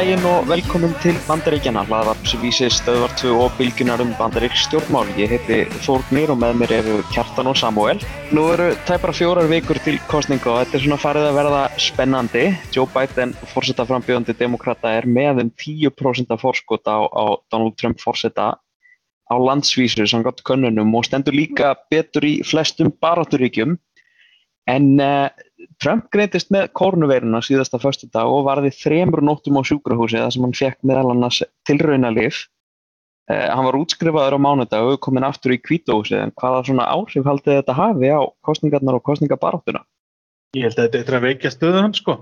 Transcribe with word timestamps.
Daginn 0.00 0.22
og 0.24 0.46
velkomin 0.48 0.94
til 1.02 1.18
Bandaríkjana, 1.26 1.82
hlaðvarpsvísi 1.84 2.70
stöðvar 2.72 3.12
2 3.20 3.34
og 3.36 3.50
bylgjunar 3.58 4.00
um 4.00 4.14
Bandarík 4.16 4.54
stjórnmál. 4.56 5.10
Ég 5.20 5.34
heiti 5.34 5.58
Þórnir 5.84 6.32
og 6.32 6.38
með 6.40 6.54
mér 6.56 6.72
eru 6.78 6.94
Kjartan 7.10 7.50
og 7.50 7.58
Samuel. 7.60 8.00
Nú 8.32 8.46
eru 8.54 8.70
tæpara 8.88 9.12
fjórar 9.12 9.50
vikur 9.50 9.76
til 9.84 9.98
kostninga 10.08 10.48
og 10.54 10.62
þetta 10.62 10.78
er 10.78 10.84
svona 10.86 10.98
farið 11.02 11.26
að 11.28 11.36
verða 11.36 11.60
spennandi. 11.84 12.46
Joe 12.72 12.88
Biden, 12.94 13.36
fórsetaframbjöðandi 13.52 14.38
demokrata, 14.40 14.94
er 15.02 15.04
með 15.04 15.42
um 15.44 15.52
10% 15.66 16.32
fórskot 16.46 16.88
á, 16.88 17.04
á 17.04 17.36
Donald 17.52 17.76
Trump 17.76 18.00
fórseta 18.00 18.54
á 18.56 19.34
landsvísu 19.36 20.08
samkvæmt 20.08 20.40
könnunum 20.48 20.96
og 20.96 21.04
stendur 21.10 21.36
líka 21.36 21.74
betur 21.92 22.24
í 22.24 22.38
flestum 22.40 22.88
barátturíkjum. 23.04 23.76
En 24.64 24.94
uh, 24.96 25.28
Trump 25.80 26.08
greintist 26.12 26.50
með 26.52 26.70
kórnuveiruna 26.76 27.40
síðasta 27.44 27.80
förstu 27.80 28.08
dag 28.12 28.28
og 28.28 28.46
varði 28.48 28.72
þremur 28.74 29.22
nóttum 29.24 29.58
á 29.60 29.62
sjúkrahúsi 29.66 30.20
þar 30.20 30.34
sem 30.34 30.46
hann 30.46 30.56
fekk 30.56 30.80
meðal 30.88 31.12
annars 31.12 31.42
tilraunalif. 31.68 32.42
Uh, 33.30 33.46
hann 33.52 33.66
var 33.68 33.78
útskrifaður 33.78 34.36
á 34.36 34.44
mánudag 34.44 34.88
og 34.90 35.00
komin 35.04 35.26
aftur 35.26 35.54
í 35.54 35.60
kvítóhusi 35.62 36.18
en 36.18 36.34
hvaða 36.40 36.64
svona 36.66 36.88
áhrif 36.90 37.28
haldið 37.28 37.60
þetta 37.60 37.76
hafi 37.78 38.10
á 38.10 38.20
kostningarnar 38.46 38.98
og 38.98 39.04
kostningabaráttuna? 39.06 39.84
Ég 40.58 40.66
held 40.66 40.80
að 40.80 40.88
þetta 40.88 41.12
er 41.12 41.18
að 41.18 41.26
veikja 41.28 41.54
stöðu 41.54 41.82
hans 41.84 42.00
sko. 42.02 42.16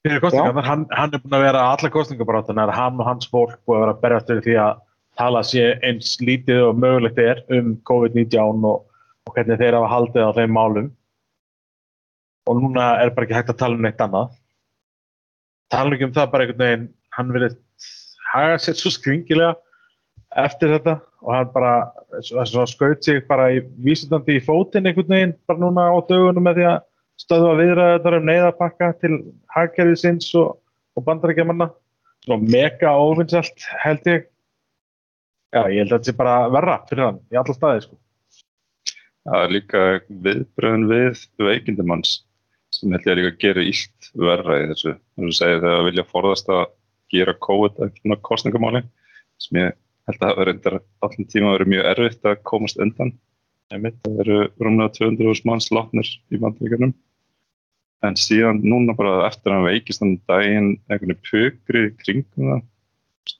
Fyrir 0.00 0.22
kostningarnar, 0.24 0.66
hann, 0.66 0.86
hann 0.96 1.14
er 1.14 1.22
búin 1.22 1.36
að 1.36 1.44
vera 1.44 1.66
alla 1.74 1.90
kostningabaráttunar, 1.94 2.72
hann 2.74 2.96
og 2.98 3.06
hans 3.06 3.28
fólk 3.30 3.58
búin 3.68 3.78
að 3.78 3.84
vera 3.84 3.98
berjast 4.02 4.32
fyrir 4.32 4.46
því 4.46 4.56
að 4.64 4.80
tala 5.20 5.42
sér 5.44 5.76
eins 5.86 6.14
lítið 6.24 6.64
og 6.70 6.80
mögulegt 6.80 7.20
er 7.20 7.44
um 7.52 7.74
COVID-19 7.86 8.64
og, 8.64 8.86
og 9.28 9.36
hvernig 9.36 9.60
þeir 9.60 9.76
hafa 9.76 9.92
haldið 9.92 10.26
á 10.26 10.36
þeim 10.40 10.56
málum 10.56 10.88
og 12.50 12.58
núna 12.58 12.92
er 13.04 13.12
bara 13.14 13.28
ekki 13.28 13.38
hægt 13.38 13.52
að 13.54 13.60
tala 13.62 13.78
um 13.78 13.84
neitt 13.86 14.02
annað. 14.02 14.32
Tala 15.70 15.94
ekki 15.94 16.08
um 16.08 16.14
það 16.16 16.32
bara 16.32 16.46
einhvern 16.46 16.64
veginn 16.64 16.88
hann 17.14 17.34
verið 17.34 17.58
haga 18.32 18.58
sér 18.62 18.78
svo 18.78 18.92
skringilega 18.94 19.54
eftir 20.44 20.72
þetta 20.74 20.96
og 21.20 21.32
hann 21.34 21.50
bara 21.54 22.66
skaut 22.70 23.04
sig 23.04 23.22
bara 23.28 23.50
í 23.54 23.60
vísundandi 23.84 24.38
í 24.38 24.44
fótinn 24.44 24.86
einhvern 24.86 25.14
veginn 25.14 25.36
bara 25.50 25.62
núna 25.62 25.88
á 25.90 25.98
dögunum 26.08 26.46
með 26.46 26.60
því 26.60 26.66
að 26.70 26.78
stöðu 27.20 27.50
að 27.50 27.62
viðra 27.62 27.86
þetta 27.92 28.16
um 28.18 28.28
neyðarpakka 28.28 28.90
til 29.02 29.14
hagkerfið 29.54 30.02
sinns 30.02 30.30
og, 30.38 30.54
og 30.96 31.06
bandarækjamanna 31.06 31.70
svona 32.24 32.52
mega 32.54 32.94
óvinnsalt 32.96 33.66
held 33.82 34.06
ég. 34.08 34.28
Já 35.50 35.66
ég 35.66 35.82
held 35.82 35.92
að 35.92 35.98
þetta 35.98 36.12
sé 36.12 36.16
bara 36.16 36.36
verra 36.54 36.78
fyrir 36.88 37.08
hann 37.08 37.20
í 37.32 37.38
alla 37.40 37.56
staði 37.56 37.84
sko. 37.84 38.00
Er 39.30 39.52
líka 39.52 39.80
viðbröðin 40.08 40.86
við 40.88 41.24
veikindamanns 41.42 42.20
sem 42.74 42.92
held 42.94 43.06
ég 43.06 43.12
að 43.12 43.20
líka 43.20 43.40
gera 43.44 43.64
ílt 43.66 44.10
verra 44.14 44.58
í 44.62 44.68
þessu. 44.70 44.94
Þú 45.18 45.32
segir 45.36 45.62
þegar 45.64 45.86
vilja 45.88 46.06
forðast 46.10 46.50
að 46.54 46.64
gera 47.10 47.36
COVID 47.46 47.80
eitthvað 47.86 48.22
kostningamáli 48.28 48.82
sem 49.42 49.60
ég 49.60 49.76
held 50.08 50.20
að 50.20 50.24
það 50.26 50.40
verður 50.40 50.78
allir 51.06 51.30
tíma 51.32 51.50
að 51.50 51.56
vera 51.56 51.70
mjög 51.74 51.90
erfitt 51.92 52.30
að 52.30 52.42
komast 52.50 52.80
undan. 52.82 53.12
Það 53.70 54.20
eru 54.24 54.38
rúmlega 54.58 54.94
200.000 54.98 55.46
manns 55.46 55.70
látnir 55.74 56.08
í 56.30 56.40
bandvíkarnum 56.42 56.94
en 58.06 58.16
síðan 58.16 58.62
núna 58.64 58.94
bara 58.96 59.26
eftir 59.26 59.52
að 59.52 59.58
hann 59.58 59.68
veikist 59.68 60.00
þannig 60.02 60.22
daginn 60.30 60.70
einhvern 60.88 61.12
veginn 61.12 61.26
pökri 61.28 61.82
kringum 62.00 62.48
það. 62.48 62.62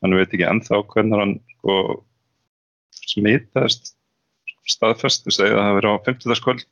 Hann 0.04 0.16
veit 0.18 0.28
ekki 0.28 0.46
ennþá 0.46 0.82
hvernig 0.92 1.22
hann 1.22 1.32
sko, 1.54 1.76
smitaðist 3.10 3.94
staðfest, 4.70 5.24
þú 5.24 5.34
segið 5.34 5.56
að 5.56 5.64
það 5.64 5.78
verið 5.78 5.96
á 5.96 6.04
50. 6.10 6.42
kvöld 6.44 6.66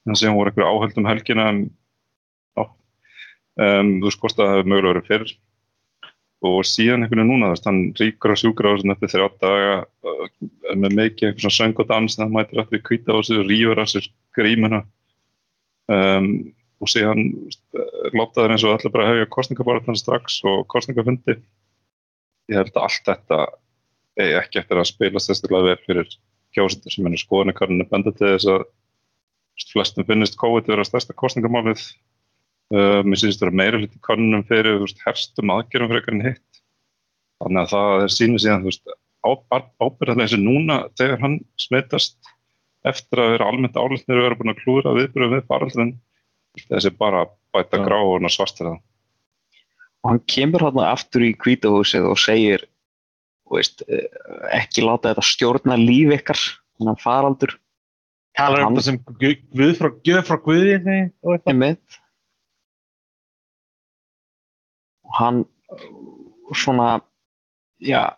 þannig 0.00 0.16
að 0.16 0.22
það 0.24 0.36
voru 0.38 0.50
einhverju 0.50 0.70
áhöldum 0.70 1.08
helgina 1.10 1.46
en 1.52 1.60
um, 3.58 3.94
þú 4.02 4.12
skoðst 4.14 4.40
að 4.40 4.46
það 4.50 4.58
hefur 4.58 4.70
mögulega 4.72 4.92
verið 4.92 5.08
fyrr. 5.10 5.32
Og 6.50 6.60
síðan 6.64 7.04
einhvern 7.04 7.20
veginn 7.20 7.32
núna, 7.34 7.50
að 7.52 7.66
hann 7.68 7.80
ríkur 7.98 8.32
á 8.32 8.40
sjúkra 8.40 8.76
eftir 8.78 9.12
þrjá 9.12 9.26
daga 9.42 9.74
uh, 9.82 10.30
með 10.72 10.96
mikið 11.00 11.28
eitthvað 11.28 11.44
svona 11.44 11.58
söng 11.58 11.82
og 11.82 11.90
dans 11.90 12.16
það 12.16 12.34
mætir 12.36 12.62
allir 12.62 12.84
kvíta 12.86 13.16
á 13.16 13.18
sig 13.26 13.44
rýfur 13.44 13.82
á 13.82 13.86
sig 13.90 14.08
grímuna. 14.36 14.84
Um, 15.90 16.30
og 16.80 16.88
síðan 16.88 17.26
látaður 18.16 18.54
eins 18.54 18.64
og 18.64 18.76
allir 18.76 18.92
bara 18.94 19.08
hefja 19.10 19.32
kostningaborðan 19.34 19.98
strax 20.00 20.38
og 20.48 20.62
kostningafundi 20.72 21.36
ég 22.50 22.56
held 22.56 22.72
að 22.74 22.86
allt 22.86 23.08
þetta 23.10 23.40
eigi 24.20 24.36
ekki 24.40 24.60
eftir 24.62 24.80
að 24.80 24.88
spila 24.90 25.22
sérstaklega 25.22 25.68
vel 25.68 25.82
fyrir 25.86 26.14
kjósendur 26.56 26.94
sem 26.94 27.08
er 27.08 27.20
skoðanikarnir 27.20 27.88
benda 27.90 28.12
til 28.14 28.32
þess 28.32 28.48
að 28.54 28.64
flestum 29.70 30.06
finnist 30.08 30.38
COVID 30.40 30.70
vera 30.72 30.86
stærsta 30.86 31.14
kostningamálið. 31.16 31.82
Uh, 32.70 33.00
mér 33.02 33.18
syns 33.18 33.40
það 33.40 33.56
meira 33.58 33.78
hluti 33.80 33.98
kannunum 34.06 34.44
fyrir 34.46 34.78
veist, 34.78 35.00
herstum 35.02 35.50
aðgerðum 35.50 35.90
fyrir 35.90 36.02
eitthvað 36.04 36.26
hitt. 36.28 36.60
Þannig 37.42 37.62
að 37.64 37.72
það 37.72 38.04
er 38.04 38.12
sínið 38.14 38.42
síðan 38.44 38.66
ábyrðarlega 39.80 40.30
sem 40.30 40.44
núna 40.44 40.76
þegar 40.96 41.24
hann 41.24 41.40
smitast 41.60 42.30
eftir 42.86 43.20
að 43.20 43.34
vera 43.34 43.48
almennt 43.50 43.76
álitnir 43.76 44.20
og 44.20 44.26
vera 44.28 44.38
búin 44.38 44.52
að 44.52 44.60
klúra 44.62 44.94
viðbyrju 44.96 45.32
við 45.34 45.48
faraldrin 45.50 45.90
þessi 46.60 46.92
bara 46.96 47.26
bæta 47.54 47.80
grá 47.82 47.98
og 47.98 48.28
svartir 48.32 48.70
það. 48.70 48.78
Og 50.00 50.12
hann 50.12 50.22
kemur 50.30 50.64
hann 50.68 50.80
aftur 50.86 51.26
í 51.26 51.34
kvítahúsið 51.36 52.06
og 52.08 52.20
segir 52.20 52.64
veist, 53.50 53.82
eh, 53.90 54.06
ekki 54.56 54.86
láta 54.86 55.10
þetta 55.10 55.26
stjórna 55.26 55.76
líf 55.80 56.14
ykkar, 56.20 56.40
að 56.86 57.02
faraldur 57.02 57.56
Talar 58.38 58.62
um 58.64 58.76
það 58.78 58.86
sem 58.86 58.98
Guð 59.18 59.72
frá, 59.76 59.90
Guð 60.06 60.20
frá 60.28 60.36
Guði 60.44 60.76
hann 65.18 65.44
svona 66.56 67.00
já, 67.80 68.16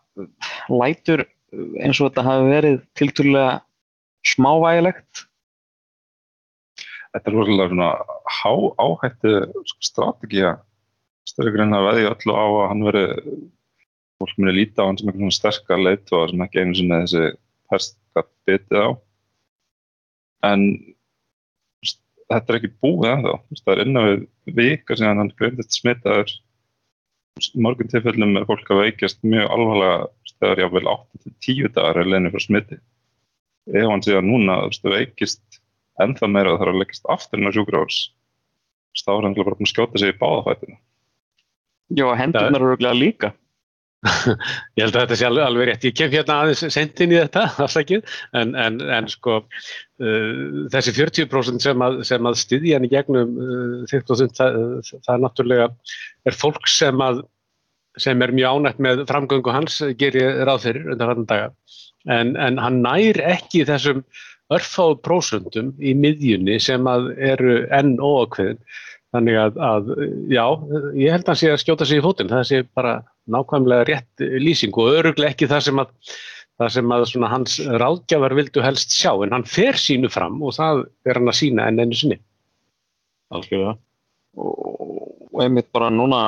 lætur 0.68 1.24
eins 1.52 2.00
og 2.00 2.08
þetta 2.08 2.24
hafi 2.26 2.48
verið 2.48 2.78
tilturlega 2.98 3.52
smávægilegt. 4.32 5.24
Þetta 7.12 7.28
er 7.28 7.36
rosalega 7.36 7.72
svona 7.72 7.90
há 8.32 8.52
áhættu 8.80 9.32
strategía 9.84 10.52
stöðugurinn 11.28 11.76
að 11.76 11.88
veði 11.90 12.06
öllu 12.08 12.36
á 12.36 12.44
að 12.46 12.68
hann 12.70 12.86
veri 12.88 13.04
fólk 14.22 14.38
muni 14.38 14.54
líta 14.56 14.86
á 14.86 14.88
hann 14.88 14.98
sem 14.98 15.10
einhvern 15.10 15.34
sterkar 15.34 15.82
leitu 15.82 16.22
sem 16.30 16.44
ekki 16.46 16.62
einu 16.62 16.78
sinni 16.78 17.00
þessi 17.04 17.24
perska 17.72 18.24
bitið 18.48 18.86
á. 18.88 18.90
En 20.48 20.64
þetta 22.32 22.52
er 22.52 22.58
ekki 22.58 22.72
búið 22.82 23.10
ennþá. 23.12 23.34
Það 23.60 23.74
er 23.74 23.84
innan 23.84 24.08
við 24.08 24.56
vika 24.56 24.96
sem 24.98 25.20
hann 25.20 25.34
greintist 25.36 25.76
smitaður 25.76 26.32
morgun 27.54 27.90
tilfellum 27.90 28.36
er 28.38 28.46
fólk 28.48 28.70
að 28.70 28.84
veikjast 28.86 29.22
mjög 29.24 29.50
alvarlega 29.54 29.98
þegar 30.42 30.64
jáfnveil 30.64 30.92
8-10 30.92 31.74
dagar 31.76 32.00
er 32.02 32.10
leginni 32.10 32.32
frá 32.34 32.42
smiti. 32.42 32.78
Ef 33.72 33.88
hann 33.88 34.02
sé 34.04 34.16
að 34.18 34.28
núna 34.28 34.58
veikist 34.82 35.62
ennþá 36.00 36.28
meira 36.30 36.56
þarf 36.58 36.74
að 36.74 36.80
leggast 36.82 37.08
aftur 37.12 37.40
inn 37.40 37.50
á 37.50 37.54
sjúkráðs 37.54 38.00
þá 39.02 39.12
er 39.14 39.26
hann 39.26 39.36
bara 39.36 39.56
að 39.56 39.70
skjóta 39.70 40.00
sig 40.00 40.12
í 40.12 40.18
báðafættinu 40.20 40.78
Já, 41.92 42.06
hendurnar 42.16 42.64
eru 42.64 42.78
glæða 42.80 42.98
líka 42.98 43.32
Ég 44.02 44.82
held 44.82 44.96
að 44.96 45.04
þetta 45.04 45.16
sé 45.18 45.26
alveg, 45.28 45.44
alveg 45.46 45.68
rétt. 45.68 45.84
Ég 45.86 45.94
kem 45.94 46.10
hérna 46.10 46.38
aðeins 46.42 46.74
sendin 46.74 47.12
í 47.14 47.18
þetta, 47.20 47.44
afsakið, 47.66 48.16
en, 48.38 48.56
en, 48.58 48.80
en 48.98 49.10
sko 49.10 49.36
uh, 49.42 50.64
þessi 50.72 50.94
40% 50.96 51.62
sem 51.62 51.84
að, 51.86 52.00
að 52.18 52.40
styðja 52.40 52.78
hann 52.80 52.88
í 52.88 52.90
gegnum 52.90 53.36
uh, 53.38 53.76
30%, 53.92 54.34
það, 54.40 54.58
það 54.90 55.12
er 55.14 55.22
náttúrulega, 55.26 55.70
er 56.26 56.38
fólk 56.38 56.66
sem, 56.70 57.04
að, 57.04 57.22
sem 58.02 58.26
er 58.26 58.34
mjög 58.34 58.58
ánægt 58.58 58.82
með 58.82 59.06
framgöngu 59.12 59.54
hans, 59.54 59.78
ger 60.00 60.18
ég 60.18 60.42
ráð 60.48 60.66
fyrir 60.66 60.92
undan 60.96 61.12
hvernig 61.12 61.30
daga, 61.30 61.52
en, 62.10 62.34
en 62.34 62.58
hann 62.58 62.82
nær 62.82 63.22
ekki 63.36 63.62
þessum 63.70 64.02
örfáð 64.52 64.98
prósundum 65.06 65.70
í 65.78 65.94
miðjunni 65.96 66.58
sem 66.60 66.90
að 66.90 67.12
eru 67.22 67.62
enn 67.72 67.94
óakveðin. 68.02 68.58
Þannig 69.12 69.36
að, 69.36 69.58
að, 69.60 69.88
já, 70.32 70.44
ég 70.96 71.12
held 71.12 71.26
að 71.26 71.30
hann 71.30 71.38
sé 71.38 71.48
að 71.52 71.58
skjóta 71.60 71.86
sig 71.86 72.00
í 72.00 72.04
fótinn, 72.04 72.30
það 72.32 72.46
sé 72.48 72.62
bara 72.72 72.94
nákvæmlega 73.30 73.86
rétt 73.88 74.24
lýsing 74.42 74.74
og 74.78 74.96
öruglega 74.98 75.32
ekki 75.32 75.48
það 75.50 75.64
sem 75.68 75.82
að, 75.82 75.92
það 76.58 76.72
sem 76.74 76.94
að 76.96 77.30
hans 77.30 77.58
ráðgjafar 77.82 78.34
vildu 78.38 78.64
helst 78.64 78.96
sjá, 78.96 79.12
en 79.22 79.36
hann 79.36 79.46
fer 79.48 79.78
sínu 79.78 80.10
fram 80.12 80.40
og 80.42 80.56
það 80.58 80.84
er 81.06 81.20
hann 81.20 81.30
að 81.30 81.38
sína 81.38 81.68
enn 81.70 81.84
ennu 81.84 81.98
sinni. 81.98 82.18
Algjörða. 83.32 83.76
Og 84.42 85.40
einmitt 85.44 85.70
bara 85.72 85.90
núna 85.92 86.24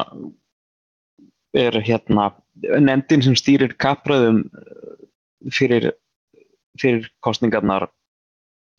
er 1.54 1.76
hérna 1.84 2.30
nefndin 2.62 3.22
sem 3.24 3.36
stýrir 3.38 3.74
kapröðum 3.80 4.44
fyrir, 5.52 5.92
fyrir 6.80 7.10
kostningarnar 7.24 7.88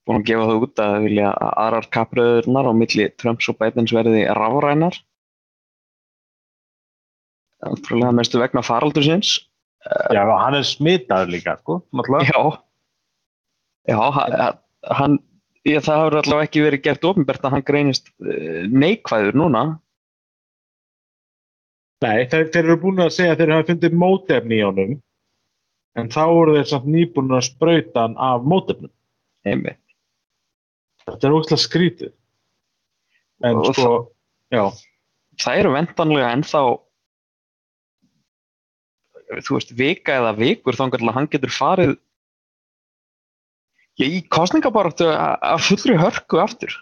búin 0.06 0.22
að 0.22 0.28
gefa 0.30 0.48
það 0.50 0.64
út 0.66 0.82
að 0.84 0.96
vilja 1.08 1.32
að 1.34 1.52
aðrar 1.64 1.88
kapröðurnar 1.96 2.70
á 2.70 2.74
milli 2.78 3.08
Trumps 3.22 3.50
og 3.50 3.58
Bidens 3.62 3.94
verði 3.96 4.26
rafrænar 4.38 5.00
náttúrulega 7.66 8.16
mestu 8.20 8.42
vegna 8.42 8.64
faraldur 8.66 9.06
sinns 9.06 9.38
Já, 9.86 10.24
hann 10.26 10.58
er 10.58 10.66
smitaður 10.66 11.34
líka 11.36 11.58
sko, 11.62 11.82
Já 12.26 12.42
Já, 13.86 14.00
hann 14.98 15.20
ég, 15.66 15.82
það 15.86 16.00
hefur 16.02 16.20
allavega 16.22 16.48
ekki 16.48 16.64
verið 16.66 16.86
gert 16.88 17.06
ofinbært 17.06 17.46
að 17.46 17.58
hann 17.58 17.66
greinist 17.68 18.10
neikvæður 18.74 19.38
núna 19.38 19.66
Nei, 22.04 22.26
þeir, 22.30 22.50
þeir 22.54 22.64
eru 22.64 22.80
búin 22.82 23.02
að 23.06 23.14
segja 23.16 23.34
að 23.34 23.42
þeir 23.42 23.54
hafa 23.56 23.68
fundið 23.70 24.00
mótefni 24.02 24.58
í 24.58 24.66
honum 24.66 24.96
en 25.96 26.10
þá 26.12 26.24
eru 26.26 26.56
þeir 26.58 26.68
samt 26.70 26.90
nýbúin 26.92 27.38
að 27.38 27.46
sprauta 27.48 28.04
hann 28.04 28.18
af 28.20 28.44
mótefnum. 28.44 28.92
einmitt. 29.46 29.80
Þetta 31.06 31.28
er 31.28 31.36
ógæslega 31.38 31.62
skrítið. 31.62 32.12
En 33.46 33.62
Og 33.62 33.76
sko, 33.78 33.94
já, 34.52 34.66
Það 35.40 35.60
eru 35.62 35.72
vendanlega 35.76 36.32
ennþá 36.36 36.62
þú 39.44 39.58
veist, 39.58 39.76
vika 39.76 40.18
eða 40.20 40.36
vikur 40.38 40.78
til 40.78 40.88
að 40.88 41.16
hann 41.16 41.30
getur 41.32 41.54
farið 41.54 41.96
í 44.04 44.22
kostningabaráttu 44.28 45.08
a- 45.08 45.38
af 45.56 45.68
fullri 45.68 45.96
hörku 46.00 46.40
aftur. 46.44 46.74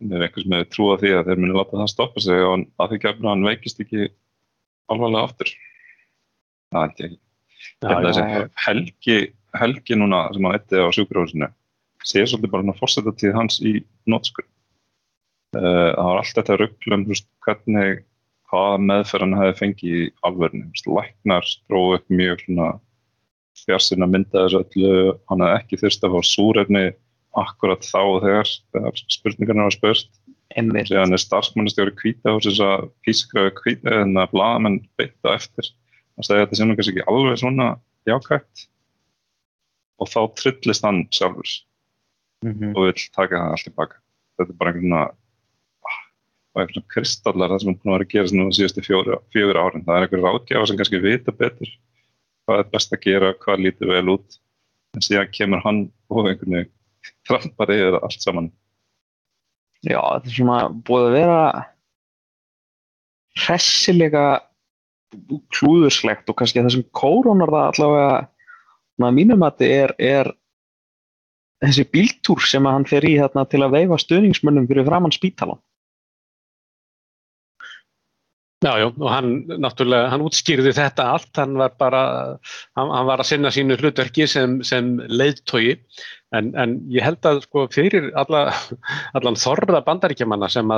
Það 0.00 0.16
er 0.16 0.24
einhvers 0.26 0.48
með 0.50 0.64
trúa 0.72 0.96
því 1.00 1.10
að 1.16 1.26
þeir 1.28 1.40
muni 1.40 1.56
láta 1.56 1.80
það 1.80 1.92
stoppa 1.92 2.20
sig 2.20 2.40
og 2.44 2.64
að 2.80 2.90
því 2.90 3.00
gefna 3.04 3.32
hann 3.32 3.44
veikist 3.46 3.80
ekki 3.80 4.08
alvarlega 4.92 5.28
aftur. 5.28 5.52
Það 6.72 6.80
held 6.82 6.98
ég 6.98 7.06
ekki. 7.06 7.20
Að 7.84 7.90
já. 7.94 8.04
þessi 8.06 8.50
helgi, 8.66 9.18
helgi 9.54 9.96
núna 9.96 10.32
sem 10.34 10.44
hann 10.44 10.56
eitti 10.58 10.80
á 10.80 10.88
sjúkrahúsinu 10.92 11.48
sé 12.04 12.24
svolítið 12.24 12.50
bara 12.52 12.64
hann 12.64 12.74
að 12.74 12.80
fórseta 12.82 13.14
tíð 13.16 13.36
hans 13.38 13.60
í 13.64 13.78
nótskur. 14.10 14.44
Uh, 15.54 15.94
það 15.94 16.08
var 16.08 16.20
allt 16.20 16.38
þetta 16.38 16.58
rugglum, 16.60 17.04
þú 17.06 17.14
veist, 17.14 17.28
hvernig, 17.46 18.02
hvaða 18.54 18.80
meðferð 18.86 19.24
hann 19.26 19.38
hefði 19.40 19.54
fengið 19.60 19.94
í 19.98 20.02
veist, 20.38 20.88
Læknar 20.88 21.48
dróðu 21.68 21.96
upp 21.98 22.12
mjög 22.14 22.44
svona 22.44 22.68
fjarsinn 23.64 24.04
að 24.04 24.12
mynda 24.14 24.44
þessu 24.44 24.60
öllu, 24.60 25.14
hann 25.30 25.42
hefði 25.44 25.58
ekki 25.60 25.80
þurft 25.82 26.06
að 26.06 26.14
fá 26.14 26.28
súrefni 26.30 26.84
akkurat 27.34 27.86
þá 27.86 28.00
og 28.02 28.20
þegar, 28.22 28.50
þegar 28.74 29.00
spurningarna 29.16 29.66
var 29.66 29.74
spurt. 29.74 30.10
Einmitt. 30.54 30.86
Síðan 30.86 31.16
er 31.16 31.22
starfsmannastjóri 31.22 31.94
kvíta 31.98 32.34
húsins 32.36 32.60
að 32.62 32.86
pískraðu 33.02 33.54
kvíta 33.58 33.96
en 34.04 34.14
að 34.20 34.34
blaðamenn 34.36 34.78
beita 35.00 35.34
eftir. 35.34 35.72
Það 36.14 36.28
segja 36.28 36.38
að 36.38 36.44
þetta 36.44 36.58
sé 36.60 36.68
nú 36.68 36.76
kannski 36.78 36.94
ekki 36.94 37.06
alveg 37.10 37.40
svona 37.40 37.68
jákvægt 38.06 38.66
og 39.98 40.10
þá 40.12 40.20
trillist 40.38 40.86
hann 40.86 41.06
sjálfur 41.14 41.54
Mhm. 42.44 42.74
og 42.76 42.90
vill 42.90 43.04
taka 43.16 43.40
það 43.40 43.52
allt 43.54 43.64
tilbaka. 43.64 43.96
Þetta 44.38 44.52
er 44.52 44.58
bara 44.60 44.70
einhvern 44.70 44.84
svona 44.84 45.02
ah, 45.08 45.14
og 46.54 46.62
einhvern 46.62 46.78
svona 46.78 46.92
kristallar 46.94 47.52
það 47.52 47.62
sem 47.62 47.72
er 47.72 47.78
búin 47.80 47.90
að 47.90 47.96
vera 47.96 48.06
að 48.06 48.12
gera 48.14 48.38
nú 48.38 48.46
síðustu 48.54 48.84
fjóri, 48.86 49.18
fjögur 49.34 49.58
árin. 49.58 49.84
Það 49.86 49.96
er 49.96 50.06
einhver 50.06 50.24
ráðgjafa 50.24 50.70
sem 50.70 50.78
kannski 50.78 51.02
vita 51.02 51.34
betur 51.34 51.72
hvað 52.44 52.60
er 52.60 52.72
best 52.72 52.94
að 52.94 53.04
gera, 53.04 53.32
hvað 53.40 53.62
lítur 53.64 53.90
vel 53.90 54.14
út 54.14 54.38
en 54.94 55.04
síðan 55.04 55.32
kemur 55.34 55.62
hann 55.64 55.80
og 56.12 56.28
einhvern 56.28 56.58
veginn 56.58 56.72
trampar 57.28 57.72
yfir 57.74 57.98
allt 58.00 58.22
saman. 58.22 58.50
Já, 59.84 60.00
þetta 60.00 60.30
er 60.30 60.36
svona 60.36 60.58
búið 60.86 61.08
að 61.08 61.16
vera 61.18 61.40
hressilega 63.44 64.24
klúðurslegt 65.54 66.30
og 66.30 66.38
kannski 66.38 66.62
það 66.62 66.76
sem 66.76 66.86
kórónar 66.96 67.52
það 67.52 67.68
allavega 67.72 68.14
svona 68.94 69.10
að 69.10 69.18
mínum 69.18 69.44
að 69.46 69.66
er, 69.66 69.94
er 69.98 70.30
þessi 71.64 71.84
bíltúr 71.90 72.44
sem 72.46 72.66
hann 72.68 72.86
fer 72.88 73.04
í 73.06 73.16
hérna, 73.18 73.44
til 73.48 73.62
að 73.64 73.76
veifa 73.78 73.98
stuðningsmönnum 74.00 74.68
fyrir 74.70 74.86
framann 74.88 75.14
spítalan. 75.14 75.60
Já, 78.64 78.78
já, 78.80 78.86
og 78.88 79.08
hann 79.12 79.32
náttúrulega, 79.60 80.08
hann 80.08 80.22
útskýrði 80.24 80.70
þetta 80.72 81.04
allt, 81.12 81.30
hann 81.36 81.58
var 81.60 81.74
bara, 81.76 82.02
hann, 82.78 82.92
hann 82.94 83.08
var 83.10 83.20
að 83.20 83.28
sinna 83.28 83.50
sínu 83.52 83.76
hlutverki 83.76 84.24
sem, 84.30 84.62
sem 84.64 84.94
leiðtogi, 85.12 85.74
en, 86.34 86.50
en 86.58 86.74
ég 86.92 87.04
held 87.04 87.26
að 87.28 87.40
sko 87.44 87.64
fyrir 87.72 88.10
alla, 88.18 88.46
allan 89.16 89.38
þorða 89.38 89.82
bandaríkjamanna 89.86 90.48
sem 90.52 90.72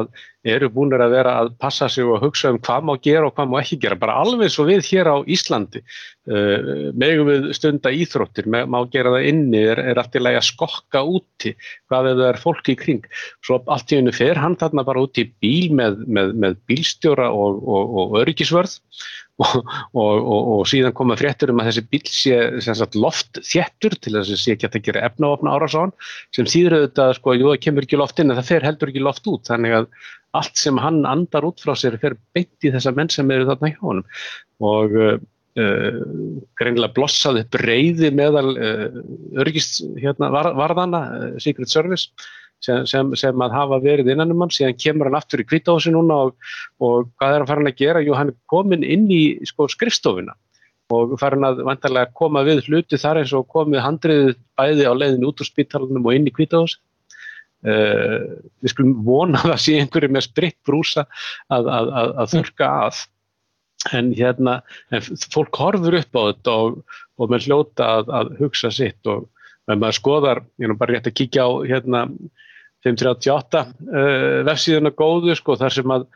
eru 0.47 0.69
búinir 0.73 1.03
að 1.05 1.14
vera 1.17 1.35
að 1.43 1.53
passa 1.62 1.88
sig 1.93 2.06
og 2.06 2.23
hugsa 2.25 2.53
um 2.53 2.61
hvað 2.62 2.87
má 2.88 2.93
gera 3.05 3.29
og 3.29 3.35
hvað 3.37 3.50
má 3.53 3.58
ekki 3.62 3.81
gera, 3.85 3.99
bara 4.00 4.19
alveg 4.23 4.53
svo 4.53 4.67
við 4.69 4.85
hér 4.91 5.11
á 5.11 5.17
Íslandi, 5.37 5.82
uh, 6.31 6.70
megum 6.99 7.31
við 7.31 7.50
stunda 7.58 7.93
íþróttir, 7.94 8.49
me- 8.53 8.67
má 8.69 8.79
gera 8.93 9.14
það 9.17 9.29
inni, 9.32 9.64
er, 9.73 9.82
er 9.93 10.03
allt 10.03 10.17
í 10.19 10.23
lagi 10.23 10.41
að 10.43 10.49
skokka 10.50 11.05
úti, 11.05 11.55
hvað 11.91 12.12
ef 12.12 12.19
það 12.20 12.31
er 12.31 12.43
fólk 12.44 12.73
í 12.73 12.79
kring, 12.79 13.11
svo 13.44 13.61
allt 13.67 13.93
í 13.93 14.00
hennu 14.00 14.14
fer 14.17 14.41
hann 14.43 14.59
þarna 14.61 14.87
bara 14.87 15.05
út 15.06 15.20
í 15.23 15.29
bíl 15.43 15.73
með, 15.76 16.02
með, 16.06 16.35
með 16.44 16.59
bílstjóra 16.70 17.31
og, 17.32 17.62
og, 17.67 17.97
og 18.02 18.19
öryggisvörð 18.23 18.81
og, 19.43 19.56
og, 19.93 20.15
og, 20.17 20.50
og 20.55 20.62
síðan 20.71 20.94
koma 20.97 21.17
fréttur 21.19 21.53
um 21.53 21.61
að 21.61 21.71
þessi 21.71 21.85
bíl 21.93 22.03
sé 22.09 22.77
loft 22.97 23.41
þéttur 23.44 23.97
til 24.00 24.15
þess 24.17 24.33
að 24.33 24.43
sé 24.43 24.56
ekki 24.56 24.71
að 24.71 24.83
gera 24.88 25.05
efnaofna 25.11 25.55
árás 25.56 25.77
á 25.77 25.85
hann 25.85 25.94
sem 26.35 26.49
þýður 26.49 26.79
auðvitað 26.79 27.15
sko, 27.19 27.37
jú 27.37 27.50
það 27.50 27.62
kemur 27.67 27.88
ekki 27.88 28.00
loft 28.00 28.23
inn 28.23 28.33
en 28.33 28.41
það 28.41 28.50
fer 28.50 28.67
heldur 28.67 28.93
ekki 28.93 29.05
loft 29.05 29.31
út. 29.31 29.44
Þannig 29.50 29.79
að 29.81 29.88
allt 30.37 30.61
sem 30.61 30.81
hann 30.81 31.05
andar 31.09 31.47
út 31.49 31.62
frá 31.62 31.75
sér 31.79 31.99
fer 32.00 32.17
beint 32.37 32.67
í 32.67 32.73
þessa 32.75 32.93
menn 32.97 33.12
sem 33.12 33.31
eru 33.33 33.49
þarna 33.49 33.73
hjá 33.73 33.81
honum. 33.85 34.06
Og 34.65 34.97
uh, 34.97 35.15
uh, 35.61 36.00
greinilega 36.61 36.97
blossaði 36.97 37.44
upp 37.44 37.61
reyði 37.62 38.12
meðal 38.17 38.49
uh, 38.55 38.88
öryggist 39.41 39.83
hérna, 40.00 40.33
var, 40.35 40.53
varðana, 40.59 41.03
uh, 41.12 41.38
Secret 41.43 41.73
Service 41.73 42.09
sem, 42.64 42.87
sem, 42.88 43.12
sem 43.19 43.44
að 43.44 43.55
hafa 43.56 43.79
verið 43.85 44.11
innan 44.12 44.32
um 44.35 44.44
hann, 44.44 44.55
síðan 44.55 44.79
kemur 44.81 45.11
hann 45.11 45.19
aftur 45.19 45.43
í 45.43 45.47
kvítahósi 45.49 45.93
núna 45.94 46.19
og, 46.26 46.35
og 46.82 47.11
hvað 47.19 47.35
er 47.35 47.43
hann 47.43 47.50
farin 47.50 47.70
að 47.70 47.79
gera? 47.82 48.03
Jú, 48.05 48.17
hann 48.19 48.32
er 48.32 48.38
komin 48.50 48.85
inn 48.87 49.06
í 49.12 49.23
sko, 49.49 49.69
skrifstofuna 49.73 50.37
og 50.94 51.17
farin 51.19 51.47
að 51.47 51.64
vantarlega 51.67 52.14
koma 52.14 52.44
við 52.47 52.62
hluti 52.69 52.99
þar 53.00 53.23
eins 53.23 53.32
og 53.35 53.49
komið 53.50 53.82
handriðið 53.82 54.37
bæði 54.58 54.87
á 54.87 54.93
leiðin 54.94 55.26
út 55.26 55.43
úr 55.43 55.49
spítalunum 55.49 56.06
og 56.06 56.14
inn 56.14 56.29
í 56.31 56.35
kvítahósi. 56.35 56.79
Uh, 57.67 58.37
við 58.62 58.70
skulum 58.70 58.99
vona 59.02 59.41
að 59.41 59.50
það 59.50 59.62
sé 59.64 59.73
einhverju 59.81 60.11
með 60.12 60.25
spritt 60.29 60.59
brúsa 60.69 61.02
að, 61.50 61.67
að, 61.67 61.88
að, 61.88 62.11
að 62.23 62.29
þurka 62.35 62.69
að 62.85 63.00
en 63.97 64.12
hérna 64.17 64.61
en 64.94 65.05
fólk 65.32 65.59
horfur 65.59 65.97
upp 65.99 66.19
á 66.19 66.23
þetta 66.29 66.55
og, 66.62 66.76
og 67.19 67.32
með 67.32 67.49
hljóta 67.49 67.88
að 68.05 68.32
hugsa 68.41 68.70
sitt 68.75 69.11
og 69.11 69.26
ef 69.67 69.79
maður 69.79 69.99
skoðar, 69.99 70.43
ég 70.63 70.71
er 70.71 70.79
bara 70.79 70.97
rétt 70.97 71.11
að 71.11 71.17
kíkja 71.21 71.47
á 71.47 71.51
hérna 71.67 72.07
538 72.87 73.63
uh, 73.67 74.41
vefsíðuna 74.47 74.95
góðu 74.95 75.37
sko 75.39 75.59
þar 75.59 75.75
sem 75.75 75.95
að 75.95 76.09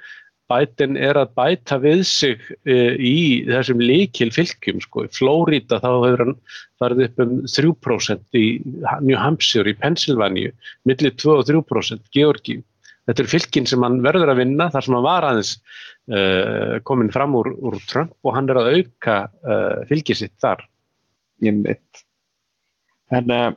Biden 0.50 0.96
er 0.98 1.14
að 1.14 1.30
bæta 1.38 1.78
við 1.82 2.00
sig 2.10 2.40
uh, 2.42 2.94
í 2.96 3.42
þessum 3.46 3.82
líkil 3.82 4.30
fylgjum 4.34 4.80
sko, 4.82 5.06
í 5.06 5.12
Flórida 5.14 5.80
þá 5.82 5.90
hefur 5.90 6.24
hann 6.24 6.34
farið 6.82 7.04
upp 7.06 7.22
um 7.24 7.36
3% 7.46 8.40
í 8.40 8.46
New 9.04 9.18
Hampshire, 9.18 9.70
í 9.70 9.78
Pennsylvania 9.78 10.50
millir 10.88 11.14
2 11.18 11.38
og 11.38 11.46
3%, 11.50 12.10
Georgi 12.14 12.60
þetta 13.08 13.24
er 13.24 13.30
fylgin 13.30 13.66
sem 13.66 13.86
hann 13.86 14.02
verður 14.04 14.34
að 14.34 14.42
vinna 14.44 14.68
þar 14.70 14.86
sem 14.86 14.98
hann 14.98 15.06
var 15.06 15.26
aðeins 15.26 15.54
uh, 16.10 16.76
komin 16.86 17.10
fram 17.14 17.34
úr, 17.38 17.54
úr 17.58 17.80
Trump 17.90 18.14
og 18.22 18.36
hann 18.36 18.50
er 18.50 18.60
að 18.60 18.74
auka 18.76 19.16
fylgið 19.90 20.22
sitt 20.22 20.36
þar. 20.42 20.62
Ég 21.42 21.62
veit. 21.64 22.04
En 23.10 23.32
uh, 23.34 23.50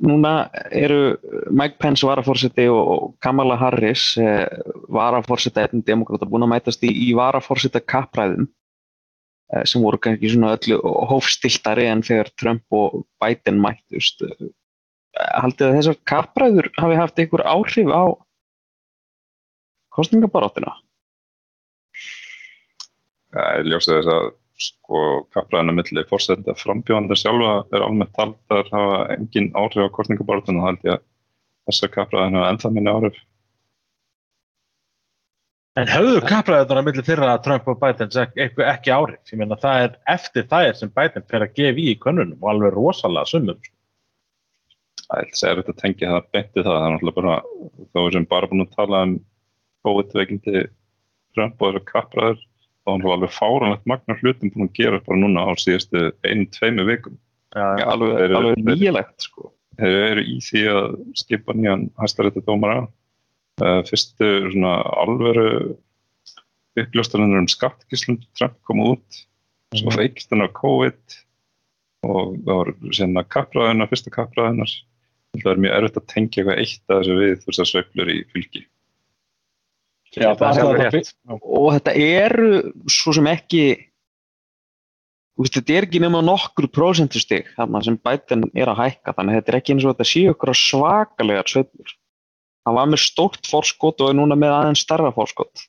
núna 0.00 0.32
eru 0.72 1.16
Mike 1.50 1.76
Pence 1.82 2.06
varaforseti 2.06 2.68
og 2.72 3.16
Kamala 3.24 3.58
Harris 3.60 4.12
uh, 4.20 4.46
varaforseta 4.94 5.66
einn 5.66 5.84
demokráta 5.86 6.28
búin 6.28 6.46
að 6.46 6.54
mætast 6.54 6.86
í, 6.86 6.92
í 7.08 7.10
varaforseta 7.18 7.82
kappræðum 7.84 8.46
uh, 8.48 9.64
sem 9.68 9.84
voru 9.84 10.00
kannski 10.00 10.32
svona 10.32 10.54
öllu 10.56 10.80
hófstiltari 11.10 11.88
en 11.90 12.04
þegar 12.06 12.32
Trump 12.40 12.78
og 12.78 13.02
Biden 13.20 13.60
mættust. 13.64 14.24
Uh, 14.24 14.50
haldið 15.18 15.68
að 15.68 15.78
þessar 15.80 16.02
kappræður 16.08 16.72
hafi 16.78 16.98
haft 16.98 17.20
einhver 17.20 17.44
áhrif 17.44 17.92
á 17.92 18.04
kostningabaráttuna? 19.98 20.76
Það 23.34 23.56
er 23.58 23.66
ljósið 23.68 23.96
þess 23.98 24.12
að 24.14 24.28
sko 24.58 25.00
kappræðina 25.34 25.74
milli 25.76 26.02
fórsenda 26.10 26.54
frambjóðandar 26.58 27.18
sjálfa 27.18 27.54
er 27.76 27.84
almennt 27.86 28.14
taldar 28.16 28.66
hafa 28.72 29.00
engin 29.14 29.52
áhrif 29.54 29.86
á 29.86 29.94
kostningaborðinu 29.94 30.62
og 30.62 30.68
held 30.68 30.86
ég 30.88 30.96
að 30.96 31.04
þessar 31.70 31.92
kappræðina 31.94 32.42
hafa 32.42 32.52
ennþá 32.54 32.72
minni 32.74 32.94
áhrif. 32.94 33.20
En 35.78 35.86
höfðu 35.86 36.22
að 36.80 36.86
milli 36.88 37.04
þeirra 37.06 37.36
Trump 37.44 37.68
og 37.70 37.78
Biden 37.78 38.10
ekki, 38.10 38.64
ekki 38.66 38.90
árið? 38.90 39.20
Ég 39.30 39.38
meina 39.38 39.58
það 39.62 39.82
er 39.84 39.92
eftir 40.10 40.48
það 40.50 40.70
er 40.70 40.78
sem 40.80 40.94
Biden 40.96 41.26
fer 41.30 41.44
að 41.44 41.54
gefa 41.60 41.82
í 41.84 41.84
í 41.92 41.98
könnunum 42.02 42.42
og 42.42 42.50
alveg 42.52 42.74
rosalega 42.74 43.30
summum. 43.30 43.60
Það 45.04 45.22
er 45.22 45.30
sér 45.38 45.62
að 45.62 45.78
tengja 45.78 46.10
það 46.16 46.26
beinti 46.34 46.64
það, 46.64 46.72
það 46.72 46.88
er 46.88 46.94
náttúrulega 46.96 47.20
bara 47.20 47.36
þó 47.94 48.00
sem 48.16 48.26
bara 48.34 48.50
búin 48.50 48.66
að 48.66 48.74
tala 48.74 49.04
um 49.06 49.14
COVID-veikindi 49.86 50.64
Trump 51.36 51.62
og 51.62 51.70
þessar 51.70 51.86
kappræður 51.92 52.42
þá 52.96 53.06
er 53.08 53.14
alveg 53.16 53.32
fáranlegt 53.36 53.86
magna 53.90 54.16
hlutum 54.20 54.50
búin 54.54 54.68
að 54.68 54.76
gera 54.80 55.00
bara 55.06 55.18
núna 55.20 55.44
á 55.44 55.52
síðustu 55.60 56.04
einu, 56.24 56.46
tveimu 56.56 56.86
vikum. 56.88 57.18
Já, 57.54 57.84
alveg, 57.84 58.14
Þeir 58.16 58.24
eru- 58.28 58.36
alveg 58.40 58.64
nýjalegt 58.64 59.26
sko. 59.28 59.52
Þeir 59.78 59.98
eru 60.10 60.22
í 60.24 60.38
því 60.42 60.62
að 60.74 60.86
skipa 61.20 61.54
nýjan 61.54 61.90
hæstarétta 62.00 62.42
dómara. 62.46 62.88
Uh, 63.60 63.82
fyrstu 63.82 64.26
svona 64.52 64.74
alvöru 65.02 65.76
uppljóstanir 66.78 67.38
um 67.40 67.48
skattkíslum 67.50 68.20
Trump 68.38 68.54
kom 68.68 68.78
út, 68.84 69.24
svo 69.74 69.90
Mhm. 69.90 69.98
veikist 69.98 70.30
hann 70.30 70.46
á 70.46 70.48
COVID 70.52 71.00
og 72.04 72.36
það 72.44 72.46
var 72.46 72.66
sérna 72.94 73.24
kappræðina, 73.26 73.88
fyrsta 73.90 74.10
kappræðinar. 74.14 74.70
Það 75.42 75.52
er 75.52 75.62
mjög 75.64 75.74
erfitt 75.78 75.96
að 75.98 76.06
tengja 76.06 76.44
eitthvað 76.44 76.58
eitt 76.58 76.86
að 76.88 76.98
þessu 77.02 77.16
við 77.18 77.44
þessar 77.44 77.66
sveiflur 77.72 78.08
í 78.14 78.18
fylgi. 78.32 78.66
Já, 80.16 80.32
það 80.38 80.58
það- 80.58 80.78
rétt. 80.78 81.14
og 81.28 81.68
þetta 81.76 81.92
eru 81.96 82.50
svo 82.88 83.12
sem 83.14 83.26
ekki 83.26 83.62
veist, 85.38 85.54
þetta 85.54 85.76
er 85.76 85.86
ekki 85.86 86.00
nema 86.02 86.22
nokkur 86.24 86.68
prósentustig 86.72 87.46
þarna 87.56 87.82
sem 87.84 87.96
Biden 87.96 88.46
er 88.54 88.72
að 88.72 88.80
hækka 88.82 89.14
þannig 89.14 89.34
að 89.34 89.40
þetta 89.42 89.52
er 89.52 89.58
ekki 89.60 89.74
eins 89.74 89.84
og 89.84 89.94
þetta 89.94 90.08
séu 90.12 90.32
ykkur 90.34 90.54
svakalegar 90.56 91.46
sveiflur. 91.52 91.92
Hann 92.66 92.74
var 92.76 92.88
með 92.90 93.04
stórt 93.04 93.46
forskot 93.48 94.00
og 94.00 94.10
er 94.10 94.16
núna 94.18 94.36
með 94.36 94.54
aðeins 94.56 94.82
starra 94.84 95.12
forskot. 95.14 95.68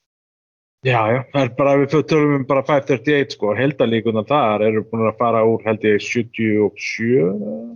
Já, 0.88 1.00
já, 1.12 1.20
það 1.34 1.42
er 1.44 1.50
bara, 1.58 1.72
við 1.76 2.04
tölum 2.08 2.36
um 2.38 2.44
bara 2.48 2.64
538 2.64 3.36
sko, 3.36 3.52
heldalíkunar 3.58 4.26
þar 4.28 4.64
eru 4.64 4.86
búin 4.88 5.10
að 5.10 5.18
fara 5.20 5.42
úr 5.44 5.60
held 5.66 5.84
ég 5.84 6.00
77 6.00 7.76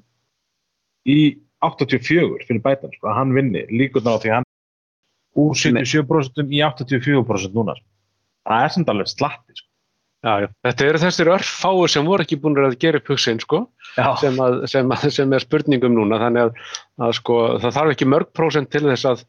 í 1.12 1.20
84 1.64 2.48
fyrir 2.48 2.62
bætan, 2.64 2.92
sko, 2.96 3.12
hann 3.12 3.34
vinni. 3.36 3.66
Líkunar 3.72 4.16
á 4.16 4.22
því 4.24 4.32
að 4.32 4.38
hann 4.40 4.50
úr 5.40 5.54
77% 5.58 6.54
í 6.54 6.64
84% 6.66 7.56
núna. 7.58 7.78
Það 8.44 8.66
er 8.66 8.74
samt 8.76 8.92
alveg 8.92 9.12
slatti, 9.12 9.56
sko. 9.58 9.70
Já, 10.24 10.38
já. 10.40 10.48
Þetta 10.64 10.86
eru 10.88 11.00
þessir 11.02 11.30
örfáur 11.34 11.92
sem 11.92 12.06
voru 12.08 12.24
ekki 12.24 12.38
búin 12.40 12.56
að 12.64 12.78
gera 12.80 13.00
upp 13.02 13.10
hugsin 13.12 13.42
sko, 13.44 13.66
sem, 14.22 14.38
að, 14.40 14.62
sem, 14.72 14.94
að, 14.96 15.08
sem 15.12 15.36
er 15.36 15.44
spurningum 15.44 15.98
núna 15.98 16.20
þannig 16.22 16.46
að, 16.48 16.62
að 17.04 17.16
sko, 17.18 17.40
það 17.60 17.76
þarf 17.76 17.96
ekki 17.96 18.08
mörg 18.08 18.30
prósent 18.32 18.72
til 18.72 18.86
þess 18.86 19.10
að 19.10 19.26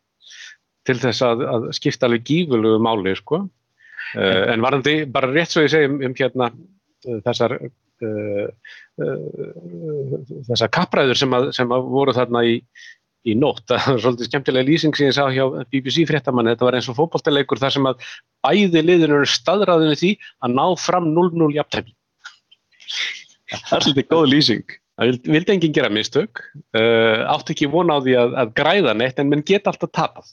til 0.85 0.99
þess 1.01 1.25
að, 1.25 1.43
að 1.49 1.69
skipta 1.75 2.09
alveg 2.09 2.27
gífulegu 2.29 2.79
máli 2.85 3.17
sko. 3.19 3.43
uh, 4.15 4.43
en 4.53 4.63
varðandi 4.63 4.95
bara 5.11 5.33
rétt 5.33 5.51
svo 5.51 5.65
ég 5.65 5.73
segi 5.73 5.91
um, 5.91 5.99
um 6.05 6.15
hérna 6.19 6.51
uh, 6.53 7.19
þessar 7.27 7.57
uh, 7.59 8.49
þessar 10.47 10.71
kappræður 10.77 11.19
sem, 11.19 11.35
að, 11.35 11.51
sem 11.57 11.73
að 11.75 11.89
voru 11.91 12.15
þarna 12.15 12.45
í 12.47 12.59
í 13.25 13.35
nótt, 13.39 13.65
það 13.71 13.91
var 13.91 14.05
svolítið 14.05 14.31
skemmtilega 14.31 14.69
lýsing 14.69 14.97
sem 14.99 15.09
ég 15.09 15.17
sá 15.17 15.25
hjá 15.33 15.45
BBC 15.73 16.07
fréttamann, 16.09 16.51
þetta 16.53 16.69
var 16.69 16.79
eins 16.79 16.89
og 16.93 16.99
fótballtalegur 16.99 17.61
þar 17.63 17.77
sem 17.77 17.91
að 17.91 18.07
bæði 18.45 18.85
liðin 18.85 19.17
eru 19.19 19.29
staðræðinu 19.29 19.99
því 20.01 20.15
að 20.45 20.57
ná 20.59 20.65
fram 20.81 21.11
0-0 21.17 21.51
jafntæfli. 21.57 21.95
það 23.51 23.77
er 23.79 23.87
svolítið 23.87 24.11
góð 24.13 24.27
lýsing. 24.33 24.81
Það 24.95 25.09
vildi, 25.27 25.53
enginn 25.57 25.75
gera 25.75 25.91
mistök, 25.91 26.41
uh, 26.79 27.25
átti 27.33 27.55
ekki 27.57 27.71
vona 27.73 27.97
á 27.99 28.05
því 28.05 28.13
að, 28.21 28.35
að 28.45 28.53
græða 28.61 28.93
neitt 28.95 29.19
en 29.19 29.31
menn 29.33 29.43
geta 29.43 29.73
alltaf 29.73 29.91
tapað. 29.91 30.29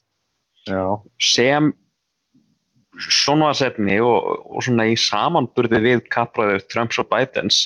já, 0.69 0.85
sem 1.17 1.71
sjónvarsefni 3.01 3.97
og, 4.05 4.45
og 4.51 4.65
svona 4.65 4.85
í 4.91 4.97
samanburði 4.99 5.79
við 5.81 6.03
kappræður 6.13 6.65
Trumps 6.69 6.99
og 7.01 7.07
Bidens 7.09 7.63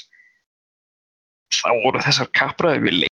þá 1.52 1.72
voru 1.84 2.04
þessar 2.06 2.32
kappræður 2.38 2.86
við 2.86 3.15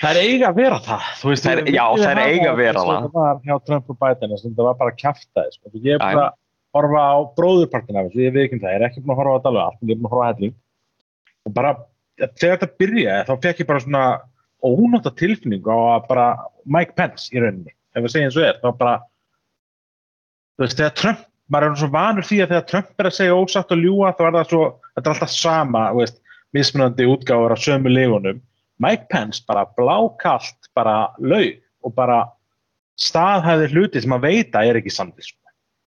það 0.00 0.10
er 0.10 0.20
eiga 0.24 0.48
að 0.50 0.58
vera 0.60 0.78
það, 0.84 1.08
þú 1.20 1.30
veist. 1.30 1.46
Við- 1.50 1.72
já, 1.76 1.84
þær 2.00 2.10
hafa 2.10 2.28
eiga 2.30 2.50
að 2.50 2.60
vera 2.60 2.70
eins 2.72 2.82
og 2.82 2.90
það. 2.90 3.02
Það 3.04 3.16
var 3.20 3.40
hjá 3.46 3.56
Trump 3.66 3.90
og 3.90 3.98
Biden, 4.00 4.30
þess 4.34 4.46
að 4.48 4.54
það 4.60 4.68
var 4.70 4.78
bara 4.80 4.96
kjaftaði, 5.02 5.52
sko. 5.56 5.72
Ég 5.84 5.94
er 5.94 6.02
bara 6.04 6.26
að 6.30 6.34
horfa 6.80 7.02
á 7.04 7.16
bróðurpartin 7.36 7.98
af 8.00 8.08
þessu, 8.08 8.20
ég 8.24 8.34
veit 8.34 8.44
ekki 8.46 8.56
um 8.58 8.62
það, 8.64 8.72
ég 8.74 8.80
er 8.80 8.86
ekki 8.88 9.02
búin 9.04 9.14
að 9.14 9.20
horfa 9.20 9.30
á 9.30 9.36
þetta 9.38 9.50
alveg 9.50 9.64
allt, 9.66 9.80
ég 9.82 9.90
er 9.90 10.00
búin 10.00 10.08
að 10.10 10.14
horfa 10.14 10.26
á 10.26 10.30
helling. 10.32 10.54
Og 11.46 11.54
bara, 11.56 11.72
þegar 12.20 12.58
þetta 12.60 12.70
byrjaði, 12.80 13.26
þá 13.28 13.34
fekk 13.46 13.60
ég 13.60 13.70
bara 13.70 13.84
svona 13.84 14.04
ónóta 14.70 15.12
tilfinning 15.16 15.64
á 15.68 15.76
að 15.96 16.08
bara 16.10 16.26
Mike 16.68 16.94
Pence 16.96 17.30
í 17.32 17.40
rauninni, 17.40 17.72
ef 17.96 18.04
við 18.04 18.12
segjum 18.14 18.34
svo 18.34 18.44
er, 18.44 18.58
þá 18.60 18.68
bara, 18.76 18.96
þú 20.56 20.64
veist, 20.66 20.76
þegar 20.80 20.94
Trump, 21.00 21.22
maður 21.50 21.70
er 21.70 21.80
svo 21.80 21.88
vanur 21.94 22.26
því 22.28 22.38
að 22.44 22.52
þegar 22.52 22.66
Trump 22.70 23.00
er 23.00 23.08
að 23.10 23.16
segja 23.16 23.38
ósatt 23.40 23.72
og 23.74 23.80
ljúa, 23.80 24.12
þá 24.14 24.22
er 24.28 24.36
það 24.36 24.50
svo, 24.52 24.62
þetta 24.94 25.08
er 25.08 25.14
alltaf 25.14 25.32
sama, 25.34 25.84
veist, 25.96 26.20
mismunandi 26.54 27.06
útgáfur 27.08 27.54
af 27.56 27.62
sömu 27.64 27.90
lifunum. 27.90 28.40
Mike 28.80 29.08
Pence 29.12 29.44
bara 29.48 29.66
blákalt, 29.76 30.70
bara 30.76 31.10
laug 31.20 31.58
og 31.84 31.94
bara 31.96 32.22
staðhæði 33.00 33.68
hluti 33.74 34.02
sem 34.04 34.16
að 34.16 34.26
veita 34.28 34.64
er 34.66 34.80
ekki 34.80 34.92
sandi, 34.92 35.24
sko. 35.24 35.36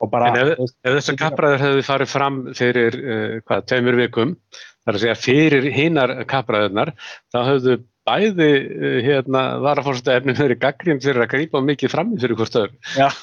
Og 0.05 0.11
bara, 0.13 0.29
En 0.35 0.53
ef, 0.53 0.73
ef 0.85 0.97
þessar 0.99 1.17
kappræður 1.23 1.63
hefðu 1.65 1.85
farið 1.87 2.11
fram 2.13 2.41
fyrir 2.57 2.97
uh, 3.01 3.37
hvað, 3.49 3.67
tveimur 3.71 3.97
vikum, 4.03 4.33
þar 4.85 4.99
að 4.99 5.05
segja 5.07 5.21
fyrir 5.23 5.69
hinar 5.73 6.13
kappræðurnar, 6.29 6.91
þá 7.33 7.39
höfðu 7.47 7.77
bæði 8.07 8.49
uh, 8.61 8.99
hérna, 9.07 9.45
varafórstu 9.65 10.13
efnum 10.13 10.37
verið 10.37 10.61
gaggrín 10.67 11.01
fyrir 11.03 11.25
að 11.25 11.31
grípa 11.33 11.63
mikið 11.65 11.95
fram 11.95 12.13
í 12.13 12.21
fyrir 12.23 12.37
hvort 12.39 12.59
öður. 12.61 12.75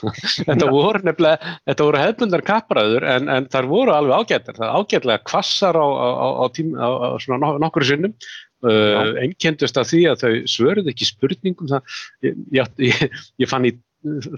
Þetta 0.47 0.71
voru 0.73 1.03
nefnilega, 1.05 1.53
þetta 1.69 1.87
voru 1.91 2.01
hefbundar 2.01 2.45
kappræður 2.47 3.05
en, 3.13 3.29
en 3.35 3.51
þar 3.53 3.69
voru 3.69 3.93
alveg 3.95 4.23
ágættar. 4.23 4.57
Það 4.57 4.79
ágætlega 4.79 5.27
kvassar 5.29 5.77
á, 5.77 5.85
á, 5.85 6.07
á, 6.41 6.45
á, 6.49 7.07
svona 7.21 7.39
nok- 7.45 7.61
nokkru 7.67 7.87
sinnum. 7.91 8.17
Uh, 8.63 9.17
einkendust 9.19 9.75
af 9.75 9.89
því 9.89 10.05
að 10.07 10.21
þau 10.21 10.35
svöruðu 10.47 10.91
ekki 10.93 11.07
spurningum 11.09 11.67
það, 11.67 11.97
ég, 12.23 12.37
ég, 12.79 13.01
ég, 13.41 13.49
fann 13.51 13.67
í 13.67 13.73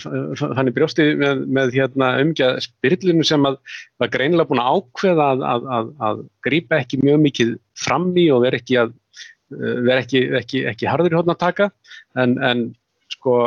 fann 0.02 0.70
í 0.70 0.74
brjósti 0.74 1.08
með, 1.18 1.44
með 1.50 1.76
hérna, 1.78 2.08
umgjað 2.22 2.60
spyrlinu 2.68 3.26
sem 3.26 3.46
að 3.46 3.60
var 4.02 4.12
greinilega 4.14 4.50
búin 4.50 4.62
að 4.62 4.80
ákveða 4.80 5.30
að, 5.34 5.46
að, 5.52 5.70
að, 5.78 5.92
að 6.10 6.24
grípa 6.46 6.82
ekki 6.82 7.02
mjög 7.02 7.22
mikið 7.24 7.54
fram 7.86 8.12
í 8.18 8.28
og 8.34 8.44
vera 8.46 8.60
ekki, 8.62 8.80
að, 8.82 8.94
uh, 9.54 9.78
vera 9.86 10.02
ekki, 10.02 10.26
ekki, 10.42 10.66
ekki 10.74 10.90
harður 10.90 11.18
í 11.18 11.20
hodna 11.20 11.38
taka. 11.46 11.72
En, 12.18 12.38
en 12.46 12.68
sko 13.14 13.40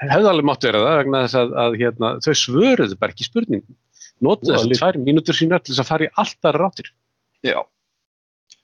hefði 0.00 0.30
alveg 0.32 0.48
mátt 0.48 0.66
vera 0.66 0.86
það 0.86 0.98
vegna 1.02 1.22
þess 1.26 1.40
að, 1.42 1.54
að 1.64 1.78
hérna, 1.84 2.16
þau 2.22 2.34
svöruðu 2.44 2.98
bara 3.02 3.14
ekki 3.14 3.26
spurningum. 3.26 3.78
Þessar 4.20 4.66
lítið. 4.68 4.80
tvær 4.80 4.98
mínútur 5.00 5.36
sínar 5.36 5.62
til 5.64 5.72
þess 5.74 5.82
að 5.84 5.90
fara 5.90 6.06
í 6.06 6.10
alltaf 6.20 6.56
ráttir 6.56 6.90
Já, 7.46 7.62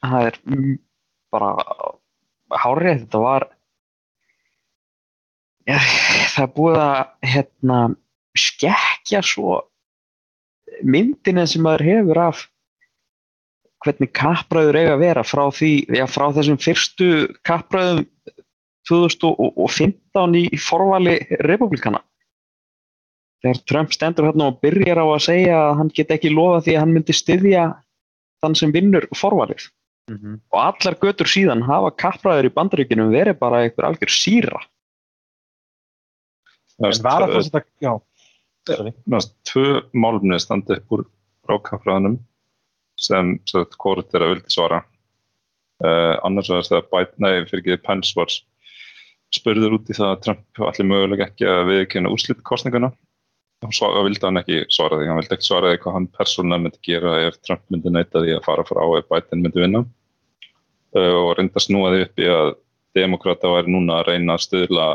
það 0.04 0.26
er 0.28 0.38
mm, 0.44 0.74
bara 1.34 1.52
hárið, 2.62 3.04
þetta 3.04 3.22
var 3.22 3.46
ja, 5.66 5.78
það 6.34 6.52
búið 6.58 6.82
að 6.82 7.30
hérna, 7.32 7.78
skekkja 8.36 9.22
svo 9.24 9.60
myndina 10.84 11.46
sem 11.48 11.64
maður 11.64 11.86
hefur 11.90 12.22
af 12.26 12.44
hvernig 13.84 14.10
kappræður 14.16 14.78
eiga 14.80 14.96
að 14.96 15.02
vera 15.04 15.24
frá 15.26 15.44
því, 15.54 15.72
já, 15.94 16.04
frá 16.10 16.26
þessum 16.34 16.58
fyrstu 16.60 17.10
kappræðum 17.46 18.04
2015 18.86 20.36
í 20.38 20.60
forvali 20.62 21.16
republikana 21.42 22.02
þegar 23.42 23.62
Trump 23.68 23.94
stendur 23.94 24.28
hérna 24.28 24.50
og 24.50 24.60
byrjar 24.62 25.00
á 25.02 25.06
að 25.06 25.24
segja 25.26 25.56
að 25.58 25.72
hann 25.80 25.90
get 25.96 26.12
ekki 26.14 26.32
lofa 26.32 26.62
því 26.66 26.76
að 26.76 26.84
hann 26.84 26.94
myndi 26.94 27.16
styðja 27.16 27.64
þann 28.42 28.56
sem 28.58 28.74
vinnur 28.74 29.08
forvalið 29.16 29.66
og 30.06 30.58
allar 30.60 30.96
götur 31.02 31.28
síðan 31.30 31.64
hafa 31.66 31.90
kappræður 31.98 32.48
í 32.48 32.54
bandaríkinum 32.54 33.12
verið 33.14 33.38
bara 33.40 33.64
einhver 33.64 33.88
algjör 33.88 34.12
síra. 34.12 34.60
En 36.78 36.92
var 37.02 37.24
að 37.24 37.32
það 37.32 37.46
þetta, 37.46 37.62
já, 37.82 37.92
sorry. 38.70 38.92
Næst, 39.10 39.32
tvö 39.48 39.80
málumni 39.96 40.38
standi 40.42 40.76
upp 40.76 40.92
úr 40.94 41.06
rákafræðanum 41.50 42.18
sem 43.00 43.36
hvort 43.48 44.14
er 44.14 44.24
að 44.24 44.34
vildi 44.34 44.52
svara. 44.52 44.82
Uh, 45.82 46.14
annars 46.24 46.48
var 46.52 46.64
það 46.64 46.86
Biden, 46.92 47.24
nei, 47.24 47.32
fyrir 47.48 47.64
ekki 47.64 47.82
Pence 47.84 48.14
var 48.16 48.30
spurður 49.34 49.76
út 49.76 49.90
í 49.90 49.96
það 49.96 50.12
að 50.12 50.22
Trump 50.24 50.62
allir 50.68 50.88
mögulega 50.88 51.26
ekki 51.26 51.48
að 51.50 51.66
viðkynna 51.72 52.12
úrslit 52.14 52.44
kostninguna 52.46 52.92
sva- 53.74 54.04
vildi 54.06 54.22
hann 54.22 54.40
ekki 54.40 54.58
svara 54.72 55.00
því 55.00 55.08
hann 55.10 55.20
vildi 55.20 55.36
ekki 55.36 55.48
svara 55.48 55.72
því 55.72 55.80
hvað 55.82 55.96
hann 55.96 56.08
persónulega 56.18 56.64
myndi 56.64 56.82
gera 56.86 57.14
ef 57.26 57.40
Trump 57.46 57.64
myndi 57.72 57.92
neita 57.94 58.22
því 58.22 58.36
að 58.36 58.44
fara 58.46 58.66
frá 58.68 58.82
ef 58.98 59.08
Biden 59.10 59.42
myndi 59.44 59.62
vinna 59.64 59.82
uh, 59.82 61.16
og 61.22 61.32
reynda 61.38 61.58
að 61.58 61.66
snúa 61.66 61.92
því 61.94 62.04
upp 62.06 62.22
í 62.22 62.30
að 62.36 62.52
demokrata 62.96 63.52
væri 63.52 63.72
núna 63.72 64.00
að 64.00 64.12
reyna 64.12 64.36
að 64.36 64.46
stuðla 64.46 64.86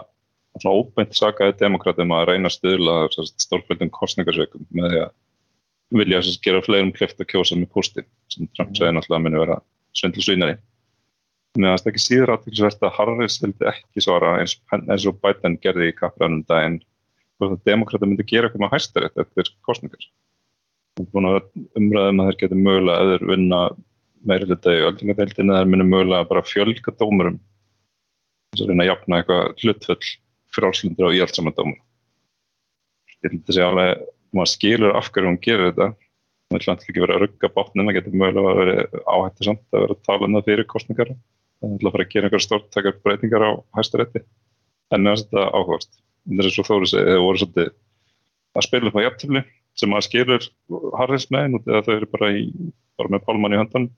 svona 0.60 0.76
óbeint 0.78 1.16
sakaði 1.16 1.58
demokratum 1.62 2.14
að 2.16 2.28
reyna 2.32 2.50
að 2.50 2.58
stuðla 2.58 2.96
stórfjöldum 3.46 3.92
kostningarsveikum 3.96 4.66
með 4.76 4.90
því 4.94 5.04
að 5.06 5.14
vilja 6.02 6.22
að 6.22 6.36
gera 6.46 6.64
fleirum 6.66 6.92
klift 6.96 7.22
að 7.22 7.30
kjósa 7.32 7.58
með 7.60 7.72
pústi 7.76 8.04
sem 8.32 8.50
Trump 8.56 8.76
segir 8.76 8.96
náttúrulega 8.96 9.20
að 9.20 9.26
muni 9.28 9.42
vera 9.42 9.58
svindlu 9.98 10.24
svínari. 10.24 10.58
Mér 11.60 11.74
finnst 11.74 11.90
ekki 11.92 12.02
síður 12.02 12.32
aðtilsvert 12.38 12.86
að 12.88 12.94
Harris 12.96 13.42
vildi 13.44 13.68
ekki 13.68 14.04
svara 14.04 14.38
eins, 14.40 14.56
eins 14.72 15.08
og 15.10 15.18
Biden 15.24 15.58
gerði 15.64 15.90
í 15.92 15.96
kappræðanum 15.98 16.46
daginn 16.48 16.78
hvort 17.42 17.58
að 17.58 17.72
demokrata 17.72 18.10
myndi 18.10 18.26
gera 18.30 18.48
eitthvað 18.48 18.66
með 18.66 18.74
hæstarétt 18.76 19.24
eftir 19.26 19.54
kostningar. 19.68 20.10
Það 20.98 21.06
er 21.06 21.14
búin 21.16 21.30
að 21.30 21.40
umræðum 21.80 22.22
að 22.22 22.30
þeir 22.30 22.42
geti 22.42 22.60
mögulega 22.60 23.04
að 23.04 23.14
þeir 23.14 23.30
vinna 23.32 23.62
meiri 24.28 24.48
hluta 24.50 24.74
í 24.76 24.84
öldingadeildinu 24.90 25.58
þeir 25.58 25.72
muni 25.72 25.88
mögulega 25.88 26.30
bara 26.30 26.46
fjölga 26.46 26.94
dómurum 27.00 27.40
þess 28.52 28.66
að 28.66 28.72
reyna 28.72 28.86
að 28.86 28.92
jafna 28.92 29.20
eitthvað 29.22 29.64
hlutföll 29.64 30.12
frálslindur 30.52 31.08
og 31.08 31.16
íhald 31.16 31.36
saman 31.36 31.56
dómur. 31.56 31.80
Ég 33.22 33.30
held 33.30 33.42
að 33.46 33.56
segja 33.56 33.70
alveg, 33.72 34.06
maður 34.36 34.52
skilur 34.52 34.98
af 34.98 35.12
hverju 35.12 35.30
hún 35.30 35.42
gerir 35.46 35.70
þetta. 35.70 35.88
Það 36.52 36.58
vil 36.58 36.72
alltaf 36.74 36.90
ekki 36.90 37.04
vera 37.06 37.16
að 37.16 37.24
rugga 37.24 37.50
bátnum, 37.56 37.88
það 37.88 37.98
getur 37.98 38.18
mögulega 38.20 38.52
að 38.52 38.60
vera 38.60 39.04
áhættu 39.16 39.48
samt 39.48 39.64
að 39.72 39.86
vera 39.86 39.96
að 39.96 40.06
tala 40.10 40.28
um 40.28 40.36
það 40.36 40.48
fyrir 40.50 40.68
kostningar. 40.74 41.12
Það 41.62 41.68
er 41.68 41.72
alltaf 41.72 41.88
að 41.88 41.96
fara 41.96 42.06
að 42.08 42.14
gera 42.16 42.28
einhver 42.28 42.46
stórtækar 42.46 42.98
breytingar 43.06 43.46
á 43.48 43.52
hæstarétti. 43.78 44.24
En 44.92 45.08
finnst 45.08 45.30
þetta 45.30 45.46
áhugast. 45.56 46.02
Það 46.30 46.46
er 46.46 46.54
svo 46.56 46.66
Þóri 46.68 46.92
segið, 46.92 47.10
þau 47.16 47.26
voru 47.26 47.42
svolítið 47.42 47.72
að 48.52 48.68
spila 48.68 48.90
upp 48.92 49.00
á 49.00 49.06
jafntöfli 49.06 49.42
sem 49.80 49.92
maður 49.92 50.08
skilur 50.08 50.48
Harris 51.00 51.28
megin 51.34 51.58
út 51.58 51.70
eða 51.70 51.84
þau 51.88 51.94
eru 51.96 52.10
bara, 52.12 52.32
í, 52.36 52.46
bara 53.00 53.14
með 53.14 53.26
pálmann 53.28 53.56
í 53.56 53.62
höndan. 53.62 53.90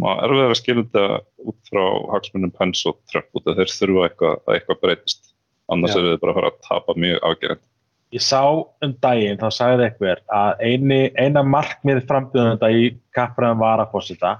Maður 0.00 0.24
er 0.24 0.36
verið 0.38 0.52
að 0.54 0.60
skilja 0.60 0.84
þetta 0.86 1.50
út 1.50 1.70
frá 1.70 1.82
hagsmunum 2.14 2.54
Pence 2.54 2.86
og 2.88 3.00
Trump 3.10 3.38
út 3.38 3.50
að 3.50 3.60
þeir 3.60 3.74
þurfa 3.74 4.06
eitthvað, 4.06 4.36
að 4.46 4.56
eitthvað 4.56 4.80
breytist 4.84 5.34
annars 5.70 5.94
Já. 5.94 5.98
eru 6.00 6.12
þið 6.12 6.22
bara 6.22 6.32
að 6.32 6.38
fara 6.38 6.50
að 6.50 6.60
tapa 6.68 6.96
mjög 6.98 7.26
afgerðandi. 7.30 7.66
ég 8.10 8.22
sá 8.26 8.42
um 8.86 8.94
daginn, 9.02 9.38
þá 9.38 9.48
sagði 9.54 9.86
einhver 9.86 10.22
að 10.34 10.62
eini, 10.66 11.00
eina 11.14 11.42
markmið 11.46 12.00
frambjöðunda 12.08 12.70
í 12.74 12.88
kappræðum 13.14 13.62
varafósita 13.62 14.32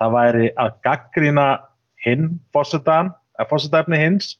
það 0.00 0.12
væri 0.16 0.50
að 0.60 0.76
gaggrina 0.84 1.46
hinn 2.04 2.28
fósitan, 2.54 3.12
að 3.40 3.50
fósitaefni 3.52 4.00
hins 4.00 4.36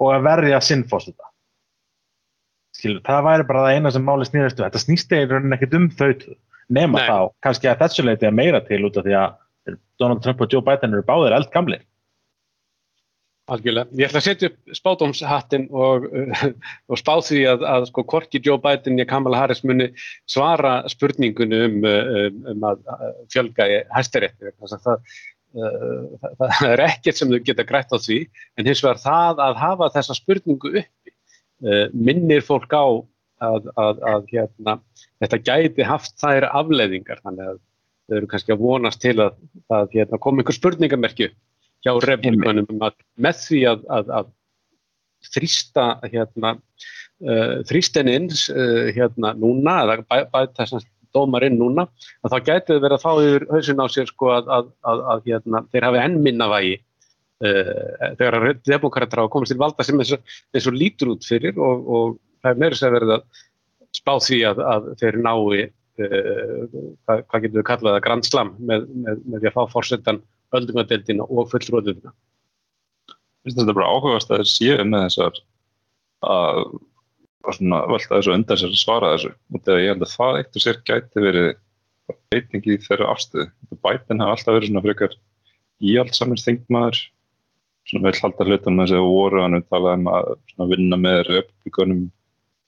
og 0.00 0.14
að 0.14 0.26
verja 0.28 0.62
sinn 0.64 0.86
fósita. 0.88 1.31
Skilur, 2.82 3.02
það 3.06 3.26
væri 3.28 3.44
bara 3.46 3.60
það 3.62 3.76
eina 3.76 3.90
sem 3.94 4.02
máli 4.02 4.26
snýðastu. 4.26 4.64
Þetta 4.64 4.80
snýst 4.82 5.12
eða 5.14 5.36
raunin 5.36 5.54
ekkert 5.54 5.76
um 5.78 5.84
þau 5.94 6.08
nema 6.72 6.98
Nei. 6.98 7.06
þá, 7.06 7.18
kannski 7.46 7.70
að 7.70 7.84
þessu 7.84 8.04
leiti 8.06 8.26
er 8.26 8.34
meira 8.34 8.60
til 8.66 8.80
út 8.88 8.98
af 8.98 9.06
því 9.06 9.14
að 9.20 9.76
Donald 10.02 10.22
Trump 10.24 10.42
og 10.42 10.50
Joe 10.50 10.64
Biden 10.66 10.96
eru 10.96 11.04
báðir 11.06 11.36
eldgamlir. 11.36 11.84
Algjörlega. 13.52 13.90
Ég 13.98 14.06
ætla 14.06 14.20
að 14.20 14.26
setja 14.28 14.48
upp 14.50 14.74
spátumshattin 14.78 15.68
og, 15.74 16.06
uh, 16.10 16.42
og 16.90 16.98
spá 17.00 17.12
því 17.26 17.42
að, 17.52 17.66
að 17.70 17.86
sko 17.90 18.04
Korki 18.08 18.40
Joe 18.42 18.58
Biden 18.62 19.02
og 19.02 19.10
Kamala 19.10 19.42
Harris 19.42 19.62
muni 19.66 19.90
svara 20.30 20.80
spurningunni 20.90 21.60
um, 21.68 21.78
um, 21.86 22.40
um 22.54 22.66
að 22.70 22.82
fjölga 23.34 23.66
í 23.66 23.80
hæstarétti. 23.94 24.54
Það, 24.62 25.14
uh, 25.58 26.30
það, 26.40 26.58
er 26.70 26.84
ekkert 26.86 27.18
sem 27.18 27.30
þau 27.30 27.42
geta 27.46 27.66
grætt 27.66 27.94
á 27.94 27.98
því 27.98 28.20
en 28.58 28.70
hins 28.70 28.82
vegar 28.84 29.02
það 29.02 29.46
að 29.48 29.62
hafa 29.64 29.90
þessa 29.98 30.18
spurningu 30.18 30.74
uppi 30.76 30.86
uh, 30.86 31.01
minnir 31.94 32.42
fólk 32.42 32.72
á 32.74 32.86
að, 33.42 33.68
að, 33.78 34.00
að 34.12 34.32
hérna, 34.32 34.76
þetta 35.22 35.38
gæti 35.46 35.86
haft 35.86 36.16
þær 36.22 36.48
afleiðingar 36.50 37.22
þannig 37.22 37.52
að 37.52 37.60
þau 38.08 38.16
eru 38.18 38.30
kannski 38.30 38.54
að 38.54 38.62
vonast 38.62 39.02
til 39.02 39.16
að, 39.22 39.36
að 39.72 39.96
hérna, 39.96 40.20
koma 40.22 40.42
einhver 40.42 40.58
spurningamerki 40.58 41.30
upp 41.30 41.38
hjá 41.82 41.92
republikanum 42.04 42.68
um 42.70 42.86
að 42.86 42.98
með 43.18 43.38
því 43.42 43.60
að, 43.72 43.84
að, 43.96 44.10
að 44.20 44.30
þrýsta 45.32 45.86
hérna, 46.12 46.54
uh, 47.26 47.56
þrýsteninn 47.70 48.30
uh, 48.30 48.88
hérna 48.94 49.34
núna 49.38 49.78
eða 49.84 49.98
bæ, 50.06 50.16
bæta 50.30 50.66
þess 50.66 50.88
dómarinn 51.12 51.58
núna 51.60 51.86
að 52.24 52.32
þá 52.32 52.38
gæti 52.46 52.72
þau 52.72 52.82
verið 52.86 52.96
að 52.96 53.02
fá 53.02 53.10
yfir 53.20 53.46
hausin 53.50 53.82
á 53.84 53.86
sér 53.92 54.08
sko 54.08 54.30
að, 54.32 54.70
að 54.80 55.26
hérna, 55.28 55.64
þeir 55.74 55.88
hafi 55.88 56.02
enn 56.06 56.22
minna 56.24 56.48
vægi 56.48 56.78
þegar 57.42 58.36
að 58.38 58.50
demokrater 58.68 59.22
hafa 59.22 59.32
komast 59.32 59.52
til 59.52 59.60
valda 59.60 59.86
sem 59.86 59.98
eins 59.98 60.12
og, 60.14 60.34
eins 60.54 60.68
og 60.70 60.76
lítur 60.76 61.14
út 61.16 61.26
fyrir 61.26 61.58
og, 61.58 61.86
og 61.86 62.18
það 62.42 62.52
er 62.52 62.60
meira 62.62 62.78
sem 62.78 62.94
verið 62.94 63.16
að 63.16 63.40
spá 63.92 64.12
því 64.22 64.38
að 64.52 64.92
þeir 65.00 65.18
nái 65.24 65.64
hvað, 65.96 67.24
hvað 67.28 67.42
getur 67.44 67.58
við 67.58 67.66
kallað 67.68 67.96
að 67.96 68.04
grand 68.06 68.28
slam 68.28 68.54
með, 68.58 68.86
með, 68.94 69.24
með 69.26 69.42
því 69.42 69.50
að 69.50 69.56
fá 69.56 69.74
fórsetan 69.74 70.22
öldungadeildina 70.56 71.26
og 71.28 71.50
fulltróðuna. 71.50 72.14
Þetta 73.42 73.66
er 73.66 73.76
bara 73.76 73.90
áhugast 73.90 74.30
að 74.30 74.42
þeir 74.42 74.50
séu 74.52 74.86
með 74.86 75.06
þessar 75.08 75.42
að 76.32 76.62
velta 77.90 78.14
þessu 78.14 78.34
undan 78.36 78.60
sér 78.60 78.70
að 78.70 78.80
svara 78.80 79.12
þessu 79.16 79.32
og 79.32 79.64
þegar 79.66 79.82
ég 79.82 79.92
held 79.92 80.06
að 80.06 80.14
það 80.14 80.38
eitt 80.38 80.58
og 80.58 80.64
sér 80.64 80.80
gæti 80.86 81.24
verið 81.26 81.48
breyting 82.30 82.68
í 82.68 82.78
þeirra 82.86 83.10
afstöðu. 83.12 83.48
Bætin 83.82 84.22
hafa 84.22 84.36
alltaf 84.36 84.56
verið 84.56 84.70
svona 84.70 84.84
frekar 84.86 85.16
íhaldsamir 85.82 86.42
þingmaður 86.42 87.00
svona 87.88 88.08
vel 88.08 88.20
halda 88.22 88.48
hlutan 88.48 88.78
með 88.78 88.90
þessu 88.92 89.04
voru 89.08 89.42
hann 89.42 89.58
við 89.58 89.68
talaðum 89.72 90.10
að 90.12 90.74
vinna 90.74 90.98
með 91.00 91.22
republikunum 91.28 92.02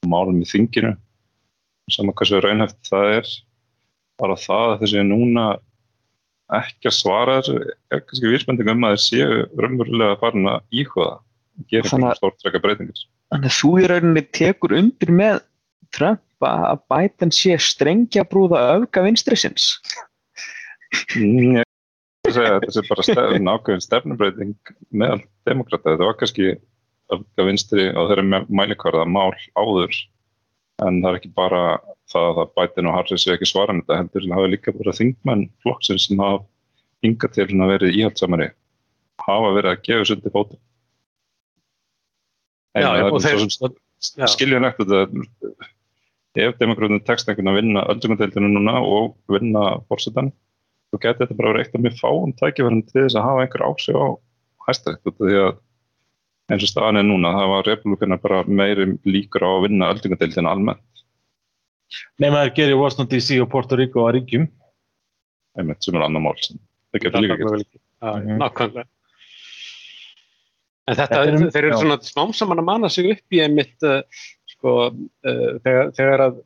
málum 0.05 0.41
í 0.43 0.49
þinginu 0.49 0.95
saman 1.93 2.15
hvað 2.17 2.31
svo 2.31 2.41
raunhæft 2.43 2.89
það 2.89 3.11
er 3.19 3.31
bara 4.21 4.37
það 4.39 4.73
að 4.73 4.81
þessi 4.83 5.05
núna 5.05 5.45
ekki 6.55 6.89
að 6.89 6.97
svara 6.99 7.37
er 7.41 8.03
kannski 8.05 8.29
vísbending 8.29 8.69
um 8.71 8.85
að 8.85 8.95
þeir 8.95 9.03
séu 9.05 9.45
raunverulega 9.57 10.19
farin 10.21 10.49
að 10.49 10.79
íhuga 10.81 11.07
og 11.15 11.67
gera 11.71 11.87
einhverjum 11.87 12.19
stórtrækka 12.19 12.61
breytingar. 12.61 13.03
Þannig 13.33 13.51
að 13.51 13.57
þú 13.57 13.71
í 13.79 13.87
rauninni 13.89 14.23
tekur 14.35 14.75
undir 14.77 15.13
með 15.15 15.39
Trump 15.95 16.45
að 16.45 16.83
Biden 16.91 17.33
sé 17.33 17.57
strengja 17.61 18.25
brúða 18.29 18.61
öfga 18.75 19.05
vinstrisins? 19.07 19.71
Mm, 21.17 21.64
ég 22.35 22.39
segja 22.39 22.57
að 22.59 22.73
sé 22.75 22.85
bara 22.89 23.05
stefn, 23.07 23.49
ákveðin 23.55 23.85
stefnubreiting 23.85 24.73
meðal 24.91 25.21
demokrata. 25.47 25.93
Þetta 25.93 26.09
var 26.09 26.19
kannski 26.19 26.51
öfga 27.15 27.47
vinstri 27.47 27.87
á 27.93 28.01
þeirra 28.09 28.43
mælikvarða 28.49 29.05
mál 29.09 29.33
áður 29.57 29.93
en 30.83 30.99
það 31.01 31.09
er 31.11 31.19
ekki 31.19 31.31
bara 31.35 31.61
það 32.11 32.41
að 32.43 32.51
Biden 32.57 32.89
og 32.89 32.97
Harris 32.97 33.25
er 33.27 33.37
ekki 33.37 33.49
svaran 33.49 33.81
þetta 33.81 33.99
heldur 34.01 34.25
það 34.25 34.37
hafa 34.37 34.51
líka 34.51 34.73
bara 34.75 34.95
þingmenn 34.97 35.45
flokksins 35.63 36.07
sem 36.09 36.21
hafa 36.21 36.43
hinga 37.05 37.29
til 37.31 37.47
að 37.47 37.71
vera 37.73 37.91
íhaldsamari 37.91 38.49
hafa 39.25 39.53
verið 39.55 39.71
að 39.71 39.83
gefa 39.87 40.09
sundi 40.09 40.33
fótum 40.33 40.61
Já, 42.75 42.89
og 43.07 43.21
þeir 43.23 43.45
skilja 44.27 44.59
nægt 44.59 44.81
þetta 44.81 45.05
ef 46.43 46.57
demokratinu 46.59 46.99
tekst 47.07 47.29
einhvern 47.31 47.53
að 47.53 47.61
vinna 47.61 47.85
öldungadeildinu 47.93 48.49
núna 48.51 48.81
og 48.83 49.15
vinna 49.31 49.77
fórsetan 49.87 50.33
þá 50.95 51.03
getur 51.03 51.25
þetta 51.25 51.37
bara 51.39 51.51
verið 51.53 51.65
eitt 51.65 51.77
af 51.77 51.83
mjög 51.83 51.99
fáum 51.99 52.33
tækifærum 52.39 52.81
til 52.87 53.03
þess 53.03 53.19
að 53.19 53.27
hafa 53.27 53.45
einhver 53.45 53.65
ásig 53.67 53.99
á 53.99 54.07
hæstarétt 54.65 55.15
því 55.19 55.37
að 55.43 55.53
eins 56.53 56.65
og 56.65 56.69
staðan 56.69 57.01
er 57.01 57.07
núna, 57.07 57.33
það 57.33 57.51
var 57.51 57.69
republikanar 57.69 58.21
bara 58.21 58.43
meiri 58.45 58.87
líkur 59.07 59.45
á 59.45 59.49
að 59.49 59.63
vinna 59.65 59.89
öldungadeildina 59.93 60.51
almennt. 60.53 61.03
Að 62.21 62.37
það 62.37 62.51
gerir 62.59 62.79
Washington 62.79 63.09
DC 63.11 63.39
og 63.41 63.49
Puerto 63.51 63.79
Rico 63.79 64.05
að 64.05 64.19
ríkjum. 64.19 64.45
Einmitt, 65.57 65.81
sem 65.85 65.97
er 65.97 66.05
annar 66.05 66.21
mál 66.21 66.35
sem 66.43 66.59
það 66.93 67.05
getur 67.05 67.25
líka 67.25 67.39
gett. 67.41 67.81
Nákvæmlega. 68.03 68.89
En 70.85 70.97
þetta, 70.99 71.21
er, 71.25 71.37
þeir 71.49 71.65
eru 71.65 71.77
svona 71.81 71.95
smám 72.05 72.33
saman 72.37 72.61
að 72.61 72.67
mana 72.67 72.89
sig 72.93 73.07
upp 73.15 73.33
í 73.33 73.39
einmitt, 73.41 73.73
uh, 73.81 74.03
sko, 74.51 74.73
uh, 74.93 75.47
þegar, 75.65 75.89
þegar 75.97 76.23
að 76.27 76.43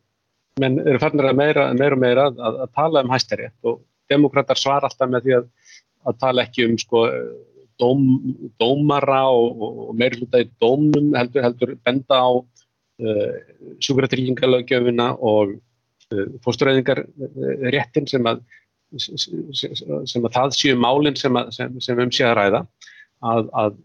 menn 0.63 0.77
eru 0.85 1.01
farnir 1.01 1.27
að 1.27 1.39
meira, 1.39 1.65
meira 1.75 1.97
og 1.97 2.01
meira 2.03 2.27
að, 2.29 2.39
að, 2.47 2.59
að 2.63 2.71
tala 2.77 3.03
um 3.03 3.11
hæstarétt 3.11 3.67
og 3.67 3.81
demokrater 4.11 4.59
svara 4.59 4.89
alltaf 4.89 5.11
með 5.11 5.25
því 5.27 5.37
að, 5.39 5.47
að 6.09 6.19
tala 6.23 6.45
ekki 6.45 6.67
um, 6.67 6.77
sko, 6.81 7.05
dóm, 7.79 8.05
dómara 8.61 9.23
og, 9.31 9.65
og 9.89 9.97
meiri 9.99 10.21
hluta 10.21 10.43
í 10.43 10.49
dómnum 10.61 11.11
heldur, 11.17 11.45
heldur 11.47 11.75
benda 11.87 12.21
á 12.21 12.29
uh, 12.35 13.33
sjúkratryggingalögjöfuna 13.85 15.11
og 15.19 15.57
uh, 15.57 16.25
fóstureyðingarréttin 16.45 18.09
sem 18.09 18.29
að 18.29 18.43
sem 18.97 20.23
að 20.25 20.31
það 20.33 20.55
séu 20.57 20.77
málinn 20.81 21.17
sem, 21.19 21.35
sem, 21.53 21.75
sem 21.77 21.99
um 22.01 22.09
sé 22.09 22.23
að 22.25 22.39
ræða. 22.39 22.61
Að, 23.21 23.49
að 23.61 23.75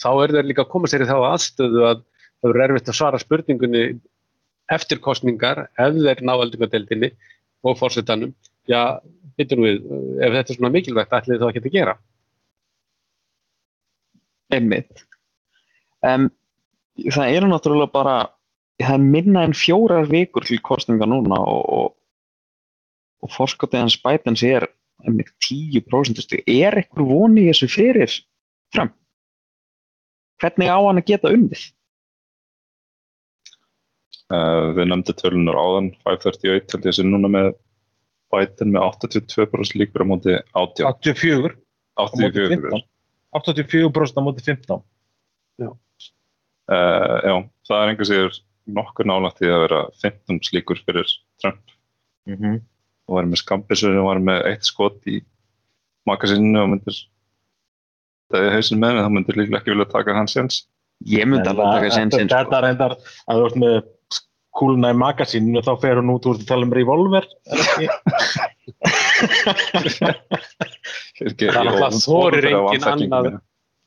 þá 0.00 0.10
er 0.12 0.32
þeir 0.36 0.48
líka 0.48 0.64
að 0.64 0.70
koma 0.72 0.88
sér 0.88 1.04
í 1.04 1.08
þá 1.10 1.18
aðstöðu 1.18 1.82
að 1.84 2.00
það 2.40 2.52
eru 2.52 2.62
erfitt 2.64 2.88
að 2.88 2.96
svara 2.96 3.20
spurningunni 3.20 3.82
eftir 4.72 5.00
kostningar 5.04 5.66
ef 5.68 5.98
þeir 5.98 6.22
ná 6.24 6.32
aldingadeildinni 6.36 7.10
og 7.66 7.76
fórsetanum 7.80 8.32
já, 8.70 8.82
hittum 9.40 9.64
við, 9.66 9.82
ef 10.20 10.36
þetta 10.36 10.54
er 10.54 10.58
svona 10.58 10.72
mikilvægt 10.74 11.18
ætlið 11.18 11.42
þá 11.42 11.50
ekki 11.50 11.64
að 11.66 11.76
gera 11.76 11.96
Einmitt. 14.50 15.04
Um, 16.02 16.28
það 16.98 17.36
eru 17.36 17.50
náttúrulega 17.50 17.92
bara, 17.94 18.16
það 18.82 18.96
er 18.96 19.08
minna 19.14 19.44
en 19.46 19.56
fjórar 19.56 20.08
vikur 20.10 20.46
til 20.46 20.58
kostninga 20.64 21.06
núna 21.08 21.38
og, 21.38 21.60
og, 21.76 21.90
og 23.22 23.34
forskotið 23.36 23.84
hans 23.84 23.98
bætans 24.02 24.42
er 24.46 24.66
einmitt 25.06 25.30
10% 25.46 26.40
er 26.40 26.80
eitthvað 26.80 27.12
voni 27.12 27.44
í 27.44 27.50
þessu 27.52 27.70
fyrir 27.72 28.16
fram? 28.74 28.90
Hvernig 30.40 30.72
á 30.72 30.78
hann 30.80 31.00
að 31.00 31.08
geta 31.12 31.32
unnið? 31.32 31.68
Uh, 34.30 34.70
við 34.76 34.86
nefndi 34.90 35.14
tölunar 35.18 35.58
áðan, 35.58 35.90
531 36.06 36.74
held 36.74 36.86
ég 36.86 36.96
sem 36.96 37.08
núna 37.10 37.30
með 37.30 37.54
bætin 38.30 38.72
með 38.74 38.86
82% 39.06 39.76
líkur 39.80 40.04
á 40.04 40.06
móti 40.06 40.36
80. 40.54 40.86
84. 40.86 41.56
84. 42.00 42.82
84% 43.36 44.18
á 44.18 44.22
móti 44.24 44.44
15. 44.46 44.82
Já. 45.60 45.70
Uh, 46.70 47.16
já, 47.26 47.34
það 47.66 47.80
er 47.82 47.90
einhver 47.90 48.08
sigur 48.08 48.40
nokkur 48.70 49.08
nálægt 49.08 49.42
í 49.42 49.50
að 49.50 49.64
vera 49.66 49.80
15 50.02 50.42
slíkur 50.46 50.80
fyrir 50.86 51.08
Trump. 51.42 51.62
Mm 52.28 52.36
-hmm. 52.36 52.60
Og 53.08 53.16
var 53.16 53.26
með 53.26 53.42
skambisur 53.42 53.96
og 53.98 54.06
var 54.06 54.20
með 54.22 54.46
eitt 54.52 54.64
skot 54.64 55.00
í 55.10 55.20
magasinu 56.06 56.62
og 56.62 56.68
myndir 56.74 56.98
það 58.30 58.46
er 58.46 58.54
hausin 58.54 58.78
með 58.78 58.92
henni, 58.92 59.06
þá 59.06 59.14
myndir 59.16 59.38
líklega 59.38 59.60
ekki 59.60 59.74
vilja 59.74 59.88
taka 59.90 60.14
hans 60.14 60.36
séns. 60.36 60.60
Ég 61.06 61.26
myndi 61.26 61.48
alveg 61.48 61.72
taka 61.74 61.90
sénsinn. 61.96 62.28
Þetta 62.28 62.44
sko. 62.44 62.56
er 62.56 62.66
reyndar 62.66 62.96
að 63.26 63.40
þú 63.40 63.46
ert 63.48 63.58
með 63.64 63.76
kúluna 64.56 64.90
í 64.92 64.96
magasinu 64.98 65.60
og 65.60 65.66
þá 65.66 65.74
fer 65.84 66.00
hún 66.00 66.12
út 66.14 66.26
úr 66.30 66.40
að 66.40 66.48
tala 66.48 66.66
um 66.66 66.74
revolver, 66.74 67.26
er 67.80 67.92
það 71.20 71.60
er 71.60 71.68
náttúrulega 71.68 71.90
þorir 72.00 72.50
engin 72.50 72.88
annað 72.90 73.30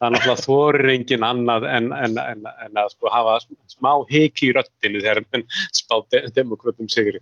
það 0.04 0.08
er 0.08 0.16
náttúrulega 0.16 0.46
þorir 0.46 0.92
engin 0.94 1.28
annað 1.28 1.68
en, 1.70 1.92
en, 1.96 2.18
en, 2.24 2.50
en 2.66 2.82
að 2.82 2.92
sko 2.96 3.12
hafa 3.14 3.38
smá 3.72 3.92
hiki 4.10 4.50
í 4.50 4.56
röttinu 4.58 5.04
þegar 5.04 5.24
menn 5.34 5.46
spá 5.76 6.00
de 6.14 6.26
demokratum 6.36 6.90
sigri. 6.92 7.22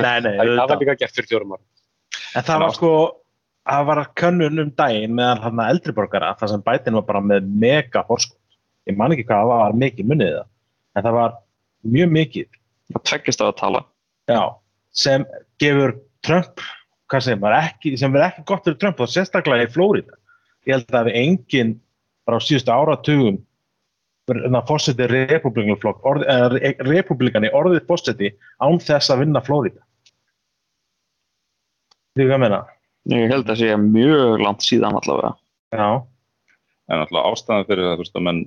Nei, 0.00 0.18
nei, 0.24 0.32
það 0.58 0.64
var 0.70 0.80
líka 0.80 0.96
gert 1.02 1.16
fyrir 1.18 1.30
fjórum 1.32 1.56
árum. 1.56 1.68
En 2.34 2.46
það 2.46 2.64
var 2.64 2.74
sko 2.78 2.94
það 3.64 3.86
var 3.90 4.02
könnun 4.20 4.64
um 4.64 4.72
daginn 4.76 5.16
meðan 5.16 5.44
hann 5.44 5.66
eldri 5.66 5.94
borgara 5.96 6.34
þar 6.40 6.52
sem 6.52 6.64
bætin 6.64 6.98
var 7.00 7.06
bara 7.08 7.22
með 7.24 7.46
mega 7.48 8.04
horskot 8.08 8.40
ég 8.88 8.98
man 8.98 9.14
ekki 9.14 9.24
hvað 9.28 9.40
það 9.40 9.52
var 9.52 9.78
mikið 9.80 10.10
munnið 10.10 10.34
það. 10.38 10.50
En 10.94 11.06
það 11.06 11.18
var 11.18 11.38
mjög 11.94 12.14
mikið. 12.18 12.48
að 12.48 12.63
tveggjast 12.92 13.42
á 13.42 13.46
að 13.48 13.58
tala 13.60 13.84
Já, 14.30 14.56
sem 14.96 15.24
gefur 15.60 15.98
Trump, 16.24 16.62
hvað 17.12 17.26
segir 17.26 17.40
maður, 17.42 17.68
ekki, 17.68 17.96
sem 18.00 18.12
verður 18.12 18.30
ekki 18.30 18.44
gott 18.48 18.64
fyrir 18.64 18.78
Trump 18.80 19.02
og 19.04 19.10
sérstaklega 19.12 19.66
í 19.66 19.72
Flórida. 19.74 20.16
Ég 20.64 20.78
held 20.78 20.96
að 20.96 21.10
við 21.10 21.18
enginn 21.20 21.74
bara 22.24 22.40
á 22.40 22.46
síðustu 22.46 22.72
áratugum 22.72 23.42
fórseti 24.64 25.04
republikani 26.88 27.50
orðið 27.52 27.84
fórseti 27.90 28.32
án 28.64 28.80
þess 28.80 29.12
að 29.12 29.26
vinna 29.26 29.44
Flórida. 29.44 29.82
Því 32.16 32.30
hvað 32.30 32.40
meina? 32.46 32.62
Ég 33.12 33.28
held 33.28 33.50
að 33.50 33.60
sé 33.60 33.76
mjög 33.76 34.40
langt 34.40 34.64
síðan 34.64 34.96
allavega. 34.96 35.34
Já. 35.74 35.88
En 36.88 37.02
alltaf 37.02 37.28
ástæðan 37.28 37.68
fyrir 37.68 37.84
það, 37.84 37.94
þú 37.98 38.04
veist, 38.04 38.16
að 38.16 38.26
menn 38.30 38.40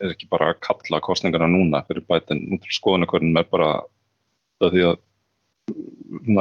er 0.00 0.14
ekki 0.14 0.28
bara 0.30 0.50
að 0.52 0.60
kalla 0.66 1.00
kostningarna 1.04 1.48
núna 1.50 1.82
fyrir 1.86 2.04
bætin, 2.08 2.60
skoðunarkvörnum 2.78 3.40
er 3.40 3.48
bara 3.50 3.70
það 4.60 4.74
því 4.74 4.84
að 4.88 4.98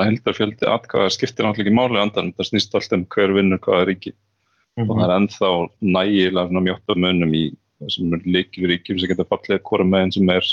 heldar 0.09 0.37
fjöldi 0.37 0.69
atkvæða 0.69 1.13
skiptir 1.13 1.45
náttúrulega 1.45 1.67
ekki 1.67 1.77
máli 1.77 2.01
andan, 2.01 2.33
það 2.37 2.49
snýst 2.49 2.75
alltaf 2.75 2.97
um 2.97 3.05
hver 3.13 3.35
vinnur 3.35 3.61
hvaða 3.63 3.87
ríki 3.89 4.13
mm 4.13 4.83
-hmm. 4.83 4.89
og 4.89 4.99
það 4.99 5.05
er 5.05 5.15
ennþá 5.17 5.49
nægilega 5.97 6.63
mjótt 6.65 6.93
af 6.93 6.97
munum 6.97 7.33
í 7.33 7.43
þessum 7.79 8.15
líkilríkjum 8.25 8.99
sem 8.99 9.09
geta 9.11 9.27
fallið 9.29 9.63
hvora 9.63 9.87
meginn 9.87 10.15
sem 10.15 10.29
er 10.29 10.45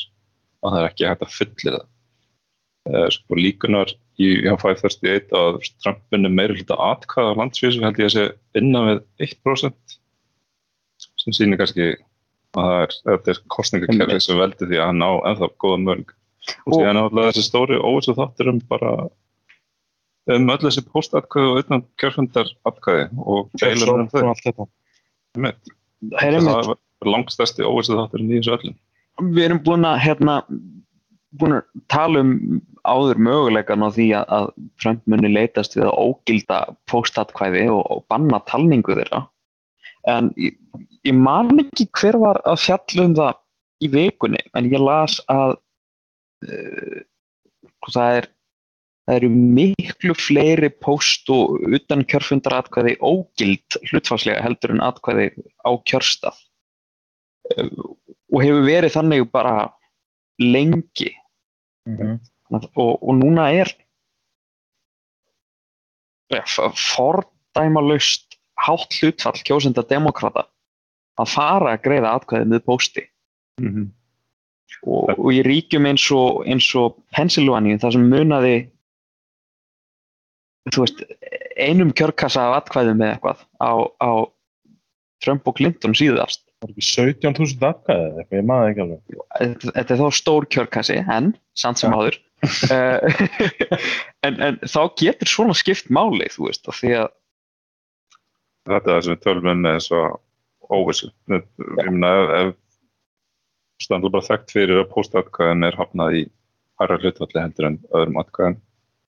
og 0.63 0.73
það 0.73 0.81
er 0.81 0.89
ekki 0.91 1.09
hægt 1.09 1.23
að 1.23 1.37
fyllir 1.39 1.77
það. 1.77 1.87
Uh, 2.87 3.09
sko 3.11 3.35
líkunar 3.35 3.91
í 4.23 4.29
H531 4.47 5.33
að 5.35 5.57
Trumpin 5.83 6.29
er 6.29 6.35
meira 6.39 6.55
hluta 6.55 6.77
atkvæða 6.93 7.33
á 7.35 7.39
landsvísu 7.41 7.83
held 7.83 7.99
ég 7.99 8.07
að 8.07 8.15
sé 8.15 8.27
innan 8.61 8.87
við 8.89 9.01
1% 9.27 9.97
sem 11.23 11.35
sýnir 11.35 11.59
kannski 11.59 11.97
að 12.57 12.95
það 13.03 13.31
er 13.33 13.43
kostningakerfi 13.53 14.21
sem 14.25 14.41
veldi 14.41 14.69
því 14.69 14.81
að 14.81 14.91
hann 14.91 15.05
á 15.05 15.13
ennþá 15.31 15.51
góða 15.63 15.83
mörg. 15.85 16.15
Og 16.67 16.77
því 16.77 16.83
að 16.87 16.97
náttúrulega 16.97 17.33
þessi 17.33 17.47
stóri 17.47 17.79
óvissu 17.83 18.15
þáttur 18.17 18.53
um 18.53 18.61
bara 18.71 18.93
um 20.37 20.51
öll 20.55 20.63
þessi 20.63 20.85
póstatkvæði 20.87 21.51
og 21.53 21.61
utan 21.63 21.85
kjörfundar 22.03 22.51
atkvæði 22.69 23.09
og 23.23 23.51
feilur 23.61 23.93
um 23.97 24.09
þau. 24.11 24.25
það 26.17 26.71
var 26.71 26.77
langstæsti 27.07 27.67
óvissu 27.67 27.99
þátturinn 27.99 28.33
í 28.33 28.41
þessu 28.41 28.57
öllum 28.59 28.77
Við 29.33 29.45
erum 29.47 29.63
búin 29.65 29.87
að 29.89 30.03
hérna 30.05 30.41
búin 31.41 31.59
að 31.59 31.85
tala 31.93 32.23
um 32.25 32.61
áður 32.87 33.21
möguleikan 33.27 33.83
á 33.83 33.89
því 33.91 34.09
að, 34.19 34.51
muni 35.11 35.31
leitast 35.33 35.77
við 35.77 35.89
að 35.89 35.97
ógilda 36.05 36.59
póstatkvæði 36.91 37.67
og, 37.73 37.83
og 37.91 38.05
banna 38.13 38.41
talningu 38.49 38.95
þeirra 38.97 39.25
en 40.11 40.31
ég, 40.41 40.57
ég 41.07 41.17
man 41.17 41.53
ekki 41.63 41.89
hver 41.99 42.19
var 42.23 42.41
að 42.47 42.63
fjalla 42.67 43.09
um 43.09 43.17
það 43.19 43.43
í 43.85 43.91
vikunni 43.93 44.43
en 44.57 44.71
ég 44.71 44.83
las 44.83 45.19
að 45.33 45.57
uh, 46.47 46.99
það 47.93 48.19
er 48.21 48.29
það 49.07 49.19
eru 49.21 49.31
miklu 49.31 50.17
fleiri 50.19 50.71
póst 50.83 51.31
og 51.31 51.63
utan 51.77 52.03
kjörfundaratkvæði 52.11 52.97
ógild 53.07 53.79
hlutfarslega 53.91 54.43
heldur 54.43 54.75
en 54.75 54.83
atkvæði 54.87 55.29
á 55.63 55.71
kjörstað 55.87 56.39
uh, 57.55 57.71
og 58.35 58.43
hefur 58.43 58.67
verið 58.67 58.97
þannig 58.97 59.29
bara 59.31 59.57
lengi 60.43 61.13
mm 61.87 61.97
-hmm. 61.97 62.17
og, 62.51 63.03
og 63.03 63.15
núna 63.15 63.51
er 63.55 63.71
ja, 66.35 66.43
fordæmalust 66.75 68.26
hátt 68.57 68.97
hlutfall 69.01 69.43
kjósenda 69.45 69.85
demokrata 69.89 70.47
að 71.21 71.33
fara 71.33 71.75
að 71.75 71.85
greiða 71.85 72.15
atkvæðið 72.17 72.53
með 72.53 72.65
pósti. 72.69 73.05
Mm 73.61 73.69
-hmm. 73.73 73.87
og, 74.85 75.13
og 75.17 75.29
í 75.33 75.43
ríkjum 75.47 75.87
eins 75.89 76.05
og, 76.13 76.45
og 76.77 76.97
Pennsylvania 77.17 77.81
það 77.81 77.95
sem 77.97 78.09
munaði 78.11 78.57
þú 80.75 80.83
veist 80.83 81.05
einum 81.57 81.93
kjörkassa 81.97 82.49
af 82.49 82.59
atkvæðið 82.61 82.99
með 83.01 83.13
eitthvað 83.15 83.45
á, 83.63 83.73
á 84.03 84.11
Trump 85.25 85.49
og 85.49 85.57
Clinton 85.57 85.97
síðast. 85.97 86.43
Það 86.61 86.69
er 86.69 86.73
ekki 86.73 86.87
17.000 86.89 87.69
atkvæðið 87.71 88.21
eitthvað, 88.21 88.39
ég 88.39 88.47
maður 88.51 88.71
ekki 88.71 88.85
alveg. 88.85 89.67
Þetta 89.67 89.95
er 89.95 90.01
þá 90.01 90.19
stór 90.19 90.47
kjörkassi 90.53 90.99
en, 91.03 91.35
samt 91.59 91.83
sem 91.83 91.97
áður. 91.97 92.21
Eh, 92.47 93.23
en, 94.27 94.35
en 94.45 94.59
þá 94.69 94.83
getur 95.01 95.31
svona 95.31 95.55
skipt 95.57 95.89
máli 95.91 96.27
þú 96.31 96.51
veist, 96.51 96.67
af 96.69 96.77
því 96.77 96.91
að 97.01 97.07
þetta 98.67 98.91
er 98.91 98.95
það 98.95 99.03
sem 99.07 99.15
við 99.15 99.25
tölum 99.25 99.51
um 99.53 99.65
með 99.65 99.77
þessu 99.79 100.01
óvissu. 100.77 101.11
Ég 101.31 101.91
meina 101.91 102.13
ef 102.41 102.55
standur 103.83 104.13
bara 104.15 104.27
þekkt 104.27 104.55
fyrir 104.55 104.83
að 104.83 104.93
póstatkvæðin 104.95 105.67
er 105.69 105.77
hafnað 105.79 106.21
í 106.21 106.23
hærra 106.81 107.01
hlutvalli 107.01 107.43
heldur 107.43 107.69
en 107.71 107.83
öðrum 107.95 108.21
atkvæðin 108.23 108.57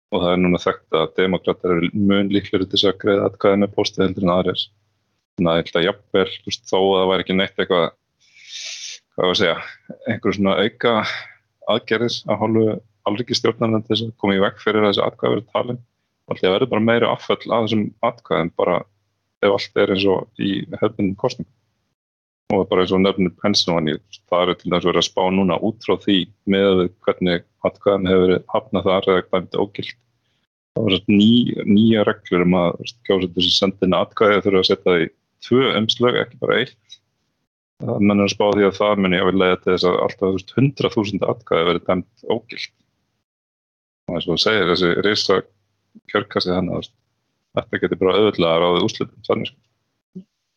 og 0.08 0.22
það 0.22 0.34
er 0.34 0.42
núna 0.42 0.60
þekkt 0.62 0.98
að 0.98 1.08
demokrater 1.18 1.74
eru 1.74 1.88
mun 1.92 2.30
líkleri 2.32 2.66
til 2.66 2.76
þess 2.76 2.90
að 2.90 3.00
greiða 3.02 3.28
atkvæðin 3.28 3.64
með 3.64 3.74
pósti 3.76 4.04
heldur 4.04 4.26
en 4.26 4.34
aðrir. 4.34 4.62
Þannig 5.38 5.50
að 5.50 5.58
ég 5.58 5.66
held 5.66 5.78
að 5.78 5.86
jafnvel, 5.86 6.28
þó 6.68 6.78
að 6.78 6.94
það 6.98 7.10
væri 7.12 7.24
ekki 7.24 7.36
neitt 7.38 7.60
eitthvað, 7.62 7.88
hvað 9.14 9.26
var 9.26 9.34
að 9.34 9.40
segja, 9.42 9.58
einhver 10.08 10.36
svona 10.38 10.56
auka 10.58 10.94
aðgerðis 11.74 12.16
að 12.26 12.40
hálfu 12.42 12.64
alrikistjórnarinn 13.08 13.84
til 13.84 13.94
þess 13.94 14.06
að 14.06 14.16
koma 14.22 14.36
í 14.36 14.42
vekk 14.42 14.62
fyrir 14.64 14.88
þessi 14.88 15.04
atkvæði 15.04 15.34
verið 15.36 15.52
talin. 15.52 15.82
Það 16.28 16.54
verður 16.54 16.72
bara 16.72 16.84
meiri 16.84 17.08
afföll 17.08 17.40
að 17.46 17.68
þessum 17.68 17.84
atkvæðin 18.08 18.54
bara 18.58 18.80
ef 19.44 19.54
allt 19.54 19.80
er 19.80 19.94
eins 19.94 20.06
og 20.08 20.42
í 20.42 20.64
hefðbundum 20.74 21.16
kostningum. 21.20 21.54
Og 22.56 22.64
bara 22.70 22.84
eins 22.84 22.94
og 22.96 23.02
nefnir 23.04 23.34
Pennsylvania, 23.42 23.98
það 24.30 24.42
eru 24.44 24.56
til 24.56 24.70
dæmis 24.70 24.86
verið 24.88 25.02
að 25.02 25.08
spá 25.10 25.24
núna 25.36 25.58
út 25.68 25.84
frá 25.84 25.98
því 26.00 26.18
með 26.48 26.84
hvernig 27.04 27.44
atkvæðan 27.68 28.08
hefur 28.08 28.32
hafnað 28.54 28.86
þar 28.88 29.08
eða 29.08 29.22
eitthvað 29.22 29.58
ógilt. 29.60 29.98
Það 30.78 30.88
svona 30.94 31.18
ný, 31.18 31.30
nýja 31.68 32.04
reglur 32.08 32.44
um 32.46 32.56
að 32.56 32.78
kjósendur 33.08 33.44
sem 33.44 33.56
sendina 33.56 34.00
atkvæði 34.06 34.42
þurfa 34.46 34.62
að 34.62 34.68
setja 34.70 34.86
það 34.86 35.02
í 35.02 35.08
tvö 35.44 35.72
umslög, 35.80 36.18
ekki 36.22 36.40
bara 36.40 36.58
eitt. 36.62 36.98
Það 37.84 38.04
mennur 38.08 38.26
að 38.26 38.34
spá 38.34 38.44
því 38.48 38.66
að 38.66 38.78
það 38.78 39.02
muni 39.04 39.20
að 39.20 39.28
vilja 39.28 39.58
til 39.58 39.72
þess 39.74 39.88
að 39.90 40.00
alltaf 40.06 40.38
100.000 40.56 41.28
atkvæði 41.32 41.68
verið 41.68 41.84
dæmt 41.90 42.24
ógilt. 42.32 42.74
Og 44.08 44.16
eins 44.16 44.26
og 44.26 44.32
það 44.32 44.44
segir 44.46 44.72
þessi 44.72 44.94
reysa 45.04 45.38
kjörkassi 46.08 46.54
þannig 46.54 46.78
að 46.78 46.88
þetta 47.56 47.80
getur 47.82 48.00
bara 48.02 48.18
auðvitað 48.18 48.50
að 48.50 48.60
ráða 48.64 48.84
úslutum 48.86 49.26
þannig. 49.28 49.50
Sko. 49.52 49.64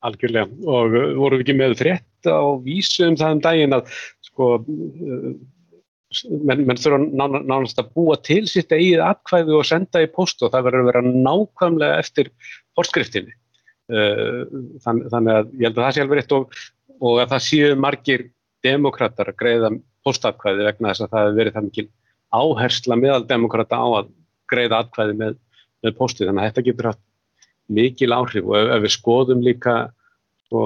Algjörlega 0.02 0.48
og 0.66 0.98
uh, 0.98 1.08
vorum 1.20 1.40
við 1.40 1.46
ekki 1.46 1.58
með 1.60 1.78
frétt 1.80 2.30
á 2.30 2.42
vísu 2.66 3.06
um 3.08 3.18
það 3.20 3.36
um 3.36 3.42
daginn 3.46 3.78
að 3.78 3.92
sko 4.26 4.48
uh, 4.58 5.28
menn, 6.50 6.66
menn 6.68 6.82
þurfa 6.82 7.00
ná, 7.04 7.26
nánast 7.38 7.80
að 7.82 7.92
búa 7.96 8.18
til 8.26 8.44
sitt 8.50 8.74
eigið 8.74 9.04
atkvæði 9.06 9.56
og 9.60 9.68
senda 9.70 10.02
í 10.04 10.10
post 10.12 10.42
og 10.42 10.54
það 10.56 10.68
verður 10.68 10.84
að 10.84 10.92
vera 10.92 11.04
nákvæmlega 11.30 12.02
eftir 12.02 12.34
forskriftinni. 12.78 13.38
Uh, 13.92 14.44
þann, 14.84 15.06
þannig 15.12 15.38
að 15.38 15.56
ég 15.60 15.68
held 15.68 15.78
að 15.78 15.86
það 15.86 15.96
sé 15.96 16.06
alveg 16.06 16.22
rétt 16.22 16.36
og, 16.38 16.60
og 17.02 17.22
að 17.22 17.34
það 17.36 17.48
séu 17.48 17.72
margir 17.80 18.28
demokrater 18.66 19.32
að 19.32 19.40
greiða 19.40 19.72
postatkvæði 20.06 20.68
vegna 20.68 20.92
þess 20.92 21.06
að 21.06 21.14
það 21.14 21.26
hefur 21.26 21.40
verið 21.40 21.56
það 21.58 21.68
mikil 21.68 21.88
áhersla 22.32 22.98
meðal 22.98 23.24
demokrata 23.28 23.80
á 23.82 23.88
að 24.02 24.12
greiða 24.52 24.82
atkvæði 24.84 25.18
með 25.20 25.40
með 25.86 25.98
posti 25.98 26.28
þannig 26.28 26.44
að 26.44 26.52
þetta 26.52 26.66
getur 26.68 26.92
haft 26.92 27.04
mikil 27.72 28.14
áhrif 28.16 28.48
og 28.48 28.58
ef, 28.60 28.70
ef 28.76 28.84
við 28.86 28.96
skoðum 28.96 29.44
líka 29.46 29.76
sko, 30.48 30.64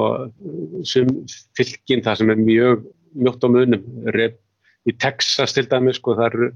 fylginn 1.57 2.03
það 2.05 2.21
sem 2.21 2.33
er 2.33 2.41
mjög 2.41 2.85
mjótt 3.15 3.45
á 3.45 3.49
munum 3.51 3.83
Rep, 4.15 4.39
í 4.89 4.93
Texas 4.97 5.55
til 5.55 5.65
dæmis 5.69 5.99
sko, 6.01 6.15
það, 6.17 6.33
er, 6.33 6.55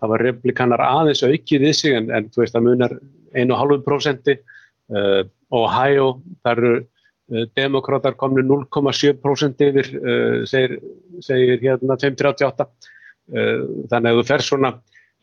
það 0.00 0.12
var 0.14 0.24
replikanar 0.28 0.84
aðeins 0.84 1.22
aukið 1.24 1.68
við 1.68 1.76
sig 1.78 1.98
en, 1.98 2.10
en 2.14 2.28
þú 2.32 2.42
veist 2.42 2.56
það 2.56 2.66
munar 2.68 2.96
1,5% 3.34 4.34
uh, 4.34 5.22
Ohio 5.54 6.08
það 6.42 6.52
eru 6.54 6.72
uh, 6.80 7.44
demokrátar 7.56 8.18
komni 8.18 8.44
0,7% 8.46 9.64
yfir 9.68 9.92
uh, 10.00 10.40
segir, 10.50 10.78
segir 11.24 11.62
hérna 11.62 11.98
538 11.98 12.66
uh, 12.66 13.62
þannig 13.92 14.10
að 14.10 14.20
þú 14.20 14.26
fer 14.32 14.46
svona 14.50 14.74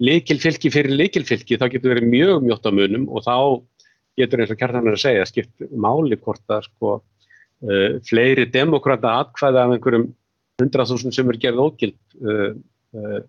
likilfylki 0.02 0.72
fyrir 0.74 0.96
likilfylki 0.98 1.60
þá 1.62 1.68
getur 1.74 1.94
verið 1.94 2.10
mjög 2.10 2.46
mjótt 2.46 2.66
á 2.66 2.72
munum 2.74 3.08
og 3.10 3.26
þá 3.26 3.36
getur 4.20 4.44
eins 4.44 4.54
og 4.54 4.60
kjartanar 4.60 4.98
að 4.98 5.04
segja 5.04 5.28
skipt 5.30 5.68
máli 5.72 6.18
hvort 6.20 6.54
að 6.54 6.66
sko 6.68 6.96
uh, 6.98 8.00
fleiri 8.08 8.48
demokrata 8.52 9.20
atkvæða 9.26 9.66
af 9.66 9.76
einhverjum 9.76 10.10
100.000 10.62 11.16
sem 11.16 11.30
er 11.32 11.40
gerð 11.42 11.64
ógild 11.66 11.98
uh, 12.22 12.54
uh, 12.98 13.20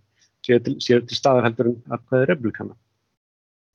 séu 0.43 0.59
til, 0.65 0.79
til 0.81 1.17
staðar 1.17 1.47
heldur 1.47 1.71
en 1.71 1.77
atkvæði 1.95 2.29
republikana. 2.33 2.77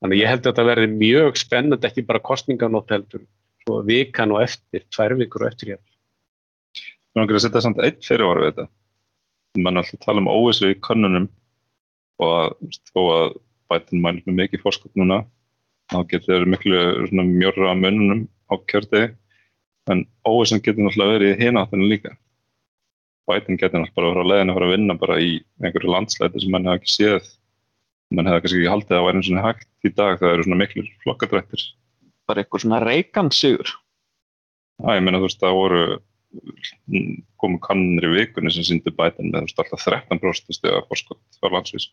Þannig 0.01 0.21
ég 0.21 0.29
held 0.29 0.43
að 0.43 0.51
þetta 0.51 0.67
verði 0.67 0.89
mjög 0.93 1.39
spennand 1.41 1.85
ekki 1.87 2.05
bara 2.05 2.21
kostninganótt 2.21 2.91
heldur 2.93 3.23
svo 3.63 3.81
vikan 3.87 4.33
og 4.35 4.43
eftir, 4.43 4.83
tvær 4.93 5.15
vikur 5.19 5.45
og 5.45 5.51
eftir 5.51 5.73
hér. 5.73 5.81
Þú 6.77 7.21
náttúrulega 7.21 7.45
setja 7.47 7.63
samt 7.65 7.81
eitt 7.81 8.03
fyrirvaru 8.05 8.43
við 8.45 8.51
þetta. 8.51 8.67
Man 9.57 9.73
er 9.73 9.81
alltaf 9.81 9.97
að 9.97 10.05
tala 10.05 10.21
um 10.21 10.29
óvissu 10.29 10.69
í 10.69 10.77
konunum 10.85 11.25
og 12.23 12.57
þó 12.91 13.01
að 13.13 13.37
bætin 13.71 14.03
mælir 14.03 14.25
með 14.27 14.39
mikið 14.41 14.63
fórskap 14.63 14.93
núna 14.99 15.23
þá 15.91 15.97
getur 16.11 16.43
það 16.43 16.51
miklu 16.53 17.23
mjörra 17.31 17.73
mununum 17.77 18.27
á 18.51 18.55
kjördi 18.69 19.03
en 19.91 20.03
óvissan 20.27 20.63
getur 20.63 20.83
náttúrulega 20.83 21.17
verið 21.17 21.33
í 21.33 21.45
hináttunum 21.45 21.91
líka. 21.91 22.13
Biden 23.27 23.59
getur 23.59 23.83
náttúrulega 23.83 23.95
bara 23.95 24.07
að 24.07 24.15
vera 24.15 24.23
á 24.23 24.29
leiðin 24.31 24.51
að 24.51 24.57
fara 24.57 24.67
að 24.67 24.75
vinna 24.75 24.97
bara 24.99 25.19
í 25.23 25.31
einhverju 25.63 25.93
landslæti 25.93 26.43
sem 26.43 26.53
mann 26.53 26.67
hefði 26.67 26.81
ekki 26.81 26.93
séð. 26.93 27.33
Mann 28.11 28.27
hefði 28.27 28.43
kannski 28.43 28.59
ekki 28.61 28.73
haldið 28.73 28.97
að 28.97 29.05
væri 29.07 29.21
eins 29.21 29.31
og 29.31 29.43
hægt. 29.45 29.69
Í 29.83 29.91
dag 29.95 30.19
það 30.19 30.33
eru 30.33 30.47
svona 30.47 30.59
miklu 30.61 30.85
flokkadrættir. 31.03 31.65
Bara 32.27 32.43
eitthvað 32.43 32.63
svona 32.65 32.83
reikansigur 32.83 33.75
Já, 34.77 34.93
ég 34.93 35.01
meina 35.01 35.17
þú 35.17 35.25
veist 35.25 35.41
það 35.41 35.55
voru 35.57 35.83
komu 37.41 37.59
kannir 37.63 38.09
í 38.09 38.13
vikunni 38.15 38.51
sem 38.53 38.65
sýndi 38.67 38.93
Biden 38.95 39.31
með 39.33 39.47
alltaf 39.47 39.85
13% 39.85 40.57
steg 40.57 40.75
að 40.75 40.87
forskott 40.91 41.41
á 41.43 41.47
landsvís 41.53 41.89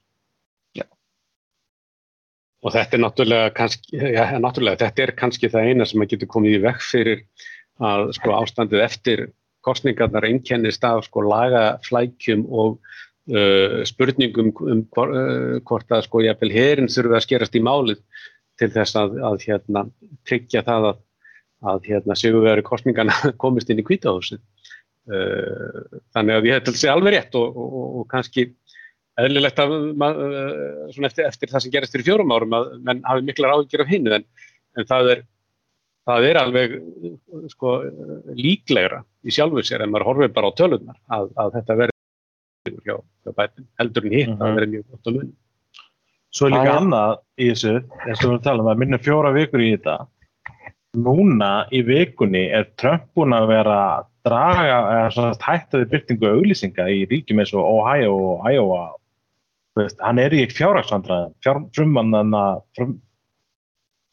Og 2.65 2.73
þetta 2.73 2.97
er 2.97 3.03
náttúrulega 3.03 3.49
kannski, 3.53 3.99
já, 4.17 4.23
náttúrulega, 4.41 4.81
þetta 4.87 5.03
er 5.05 5.11
kannski 5.19 5.51
það 5.53 5.67
eina 5.69 5.87
sem 5.89 6.01
að 6.01 6.15
getur 6.15 6.31
komið 6.33 6.57
í 6.57 6.61
vekk 6.65 6.85
fyrir 6.87 7.25
að 7.85 8.13
sko 8.17 8.37
ástandið 8.39 8.85
eftir 8.85 9.25
kostningarnar 9.65 10.25
einkennist 10.29 10.85
af 10.89 11.05
sko 11.05 11.25
lagaflækjum 11.29 12.47
og 12.49 12.79
uh, 12.79 13.83
spurningum 13.89 14.53
um 14.65 14.81
hvor, 14.95 15.13
uh, 15.13 15.59
hvort 15.69 15.93
að 15.93 16.07
sko 16.07 16.25
herin 16.25 16.89
þurfi 16.89 17.19
að 17.19 17.27
skerast 17.27 17.59
í 17.59 17.65
málið 17.65 18.01
til 18.61 18.71
þess 18.73 18.97
að, 18.97 19.19
að 19.29 19.39
hérna 19.45 19.85
tryggja 20.25 20.65
það 20.65 20.89
að, 20.93 21.04
að 21.71 21.89
hérna 21.91 22.17
sigurveri 22.19 22.65
kostningarna 22.67 23.15
komist 23.43 23.71
inn 23.71 23.83
í 23.83 23.87
kvítahúsið. 23.87 24.43
Uh, 25.05 26.01
þannig 26.17 26.39
að 26.39 26.47
ég 26.49 26.65
til 26.65 26.73
að 26.73 26.81
segja 26.81 26.95
alveg 26.97 27.13
rétt 27.13 27.37
og, 27.37 27.59
og, 27.61 27.89
og 28.01 28.07
kannski 28.09 28.49
eðlilegt 29.21 29.61
að 29.63 29.75
svona 30.95 31.11
eftir, 31.11 31.29
eftir 31.29 31.51
það 31.53 31.63
sem 31.63 31.75
gerist 31.75 31.95
fyrir 31.95 32.09
fjórum 32.09 32.33
árum 32.35 32.57
að 32.57 32.73
menn 32.87 33.03
hafi 33.07 33.27
miklar 33.29 33.53
áhyggjur 33.55 33.85
af 33.85 33.93
hinnu 33.93 34.15
en, 34.17 34.25
en 34.75 34.89
það 34.89 35.11
er 35.13 35.23
það 36.09 36.27
er 36.29 36.41
alveg 36.41 36.75
sko, 37.53 37.77
líklegra 38.37 39.01
í 39.25 39.35
sjálfu 39.35 39.65
sér 39.65 39.85
en 39.85 39.93
maður 39.93 40.09
horfið 40.11 40.35
bara 40.37 40.51
á 40.51 40.57
tölunar 40.59 40.99
að, 41.17 41.31
að 41.41 41.55
þetta 41.59 41.79
verður 41.81 42.83
hjá, 42.85 42.97
hjá 42.99 43.33
bætin 43.39 43.69
heldur 43.81 44.09
en 44.09 44.17
hitt 44.19 44.29
mm 44.29 44.35
-hmm. 44.35 44.45
að 44.45 44.59
verður 44.59 44.73
mjög 44.75 44.87
gott 44.91 45.11
að 45.11 45.19
mun 45.19 45.33
Svo 46.35 46.49
er 46.49 46.57
líka 46.57 46.79
annað 46.81 47.13
í 47.39 47.49
þessu 47.53 47.73
eins 47.79 48.23
og 48.27 48.33
við 48.33 48.41
talum 48.43 48.67
að 48.67 48.81
minna 48.83 48.99
fjóra 48.99 49.31
vikur 49.37 49.63
í 49.63 49.71
þetta 49.77 50.01
núna 50.95 51.53
í 51.75 51.83
vikunni 51.87 52.47
er 52.55 52.69
Trump 52.81 53.07
búin 53.17 53.35
að 53.37 53.49
vera 53.53 53.79
að 53.99 54.11
draga 54.25 55.39
hættaði 55.45 55.89
byrtingu 55.93 56.31
auðlýsinga 56.31 56.87
í 56.91 57.05
ríkjum 57.11 57.43
eins 57.43 57.53
og 57.55 57.67
Ohio 57.69 58.15
og 58.33 58.47
Iowa. 58.49 58.85
Veist, 59.75 59.99
hann 60.01 60.21
er 60.23 60.35
í 60.37 60.45
fjárhagsvandræðin 60.55 61.35
fjár, 61.43 61.65
frummanna 61.75 62.45
frum, 62.79 62.95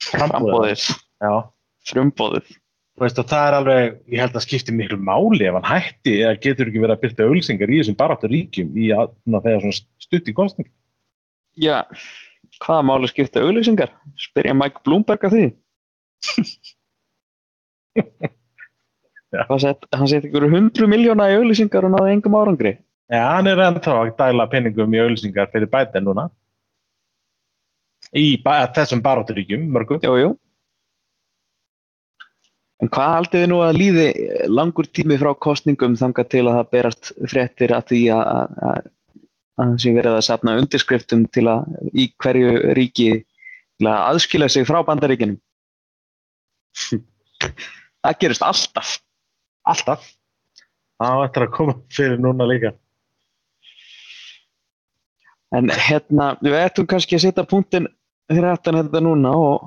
frambóðis 0.02 0.88
frumbóðið 1.90 2.58
það 3.02 3.44
er 3.48 3.56
alveg, 3.58 3.96
ég 4.14 4.22
held 4.22 4.36
að 4.38 4.44
skipti 4.46 4.74
miklu 4.76 4.98
máli 5.02 5.48
ef 5.48 5.56
hann 5.58 5.70
hætti 5.70 6.18
eða 6.22 6.40
getur 6.44 6.70
ekki 6.70 6.82
verið 6.84 6.96
að 6.96 7.04
byrta 7.06 7.28
auðlýsingar 7.28 7.72
í 7.72 7.80
þessum 7.80 7.98
baráttur 7.98 8.34
ríkjum 8.34 8.76
í 8.78 8.92
að 8.94 9.14
það 9.32 9.50
er 9.54 9.68
stutt 10.02 10.30
í 10.30 10.36
kostning 10.38 10.70
Já, 11.60 11.82
hvaða 12.62 12.86
máli 12.88 13.10
skipta 13.10 13.42
auðlýsingar? 13.44 13.94
Spyrja 14.22 14.54
Mike 14.58 14.84
Bloomberg 14.86 15.26
af 15.28 15.34
því 15.34 15.48
hann 19.50 20.08
seti 20.12 20.28
ykkur 20.30 20.50
hundru 20.52 20.88
miljóna 20.92 21.30
í 21.32 21.38
auðlýsingar 21.40 21.88
og 21.88 21.94
náði 21.96 22.16
engum 22.18 22.38
árangri 22.40 22.74
Já, 23.12 23.26
hann 23.36 23.50
er 23.52 23.60
ennþá 23.60 23.98
að 24.00 24.14
dæla 24.20 24.46
penningum 24.48 24.94
í 24.96 25.00
auðlýsingar 25.04 25.50
fyrir 25.52 25.68
bætinn 25.68 26.06
núna. 26.08 26.30
Í 28.16 28.40
þessum 28.46 29.02
barótturíkjum, 29.04 29.66
mörgum. 29.68 30.00
Jú, 30.04 30.14
jú. 30.22 30.30
En 32.82 32.90
hvað 32.90 33.12
haldið 33.18 33.44
þið 33.44 33.50
nú 33.52 33.60
að 33.66 33.78
líði 33.78 34.06
langur 34.48 34.88
tími 34.88 35.20
frá 35.20 35.34
kostningum 35.36 35.98
þanga 36.00 36.26
til 36.32 36.46
að 36.46 36.56
það 36.56 36.72
berast 36.78 37.12
fréttir 37.34 37.76
að 37.76 37.92
því 37.92 38.00
að 38.16 38.88
það 39.60 39.76
sé 39.84 39.94
verið 40.00 40.16
að 40.16 40.26
sapna 40.30 40.56
undirskriftum 40.62 41.28
til 41.36 41.46
að 41.52 41.92
í 41.92 42.08
hverju 42.16 42.56
ríki 42.80 43.10
til 43.20 43.92
að 43.92 44.08
aðskila 44.14 44.50
sig 44.50 44.66
frá 44.72 44.80
bandaríkinum? 44.88 45.36
það 48.04 48.20
gerist 48.24 48.46
alltaf. 48.46 48.96
Alltaf? 49.68 50.08
Það 51.02 51.26
ættir 51.26 51.46
að 51.48 51.54
koma 51.56 51.76
fyrir 51.94 52.22
núna 52.22 52.48
líka. 52.50 52.76
En 55.52 55.68
hérna, 55.74 56.36
við 56.40 56.56
ættum 56.62 56.88
kannski 56.88 57.18
að 57.18 57.26
setja 57.26 57.48
punktin 57.48 57.90
aftan 58.32 58.78
þetta 58.80 59.02
núna 59.04 59.34
og, 59.36 59.66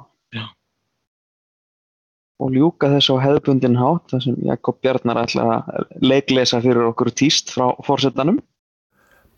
og 2.41 2.55
ljúka 2.55 2.89
þess 2.95 3.13
á 3.13 3.17
hefðbundin 3.21 3.77
hátt, 3.77 4.07
þar 4.15 4.25
sem 4.25 4.39
Jakob 4.49 4.79
Bjarnar 4.81 5.21
ætla 5.27 5.45
að 5.51 5.93
leiklesa 6.01 6.63
fyrir 6.65 6.89
okkur 6.89 7.13
tíst 7.13 7.53
frá 7.53 7.75
fórsetanum. 7.85 8.41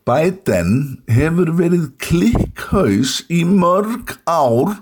Biden 0.07 1.01
hefur 1.11 1.51
verið 1.57 1.89
klikkhaus 1.99 3.19
í 3.27 3.41
mörg 3.43 4.15
ár 4.23 4.77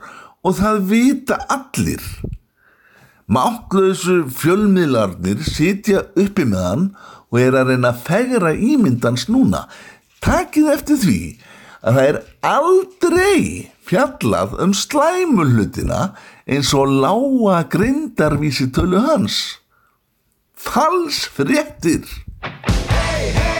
og 0.45 0.57
það 0.59 0.83
vita 0.91 1.39
allir. 1.49 2.03
Máttlausu 3.25 4.27
fjölmiðlarnir 4.29 5.41
sitja 5.47 6.03
uppi 6.13 6.45
með 6.45 6.65
hann 6.65 6.83
og 7.33 7.39
er 7.41 7.57
að 7.57 7.71
reyna 7.71 7.89
að 7.89 8.03
fegra 8.05 8.51
ímyndans 8.53 9.25
núna. 9.33 9.63
Takið 10.21 10.69
eftir 10.75 11.01
því 11.01 11.19
að 11.81 11.97
það 11.97 12.09
er 12.11 12.19
aldrei 12.51 13.39
fjallað 13.85 14.55
um 14.61 14.77
slæmullutina 14.77 16.03
eins 16.45 16.73
og 16.77 16.93
lága 17.01 17.63
grindarvísi 17.73 18.69
tölu 18.73 19.01
hans. 19.07 19.41
Fals 20.53 21.25
fréttir! 21.33 22.05
Hey, 22.45 23.33
hey! 23.33 23.54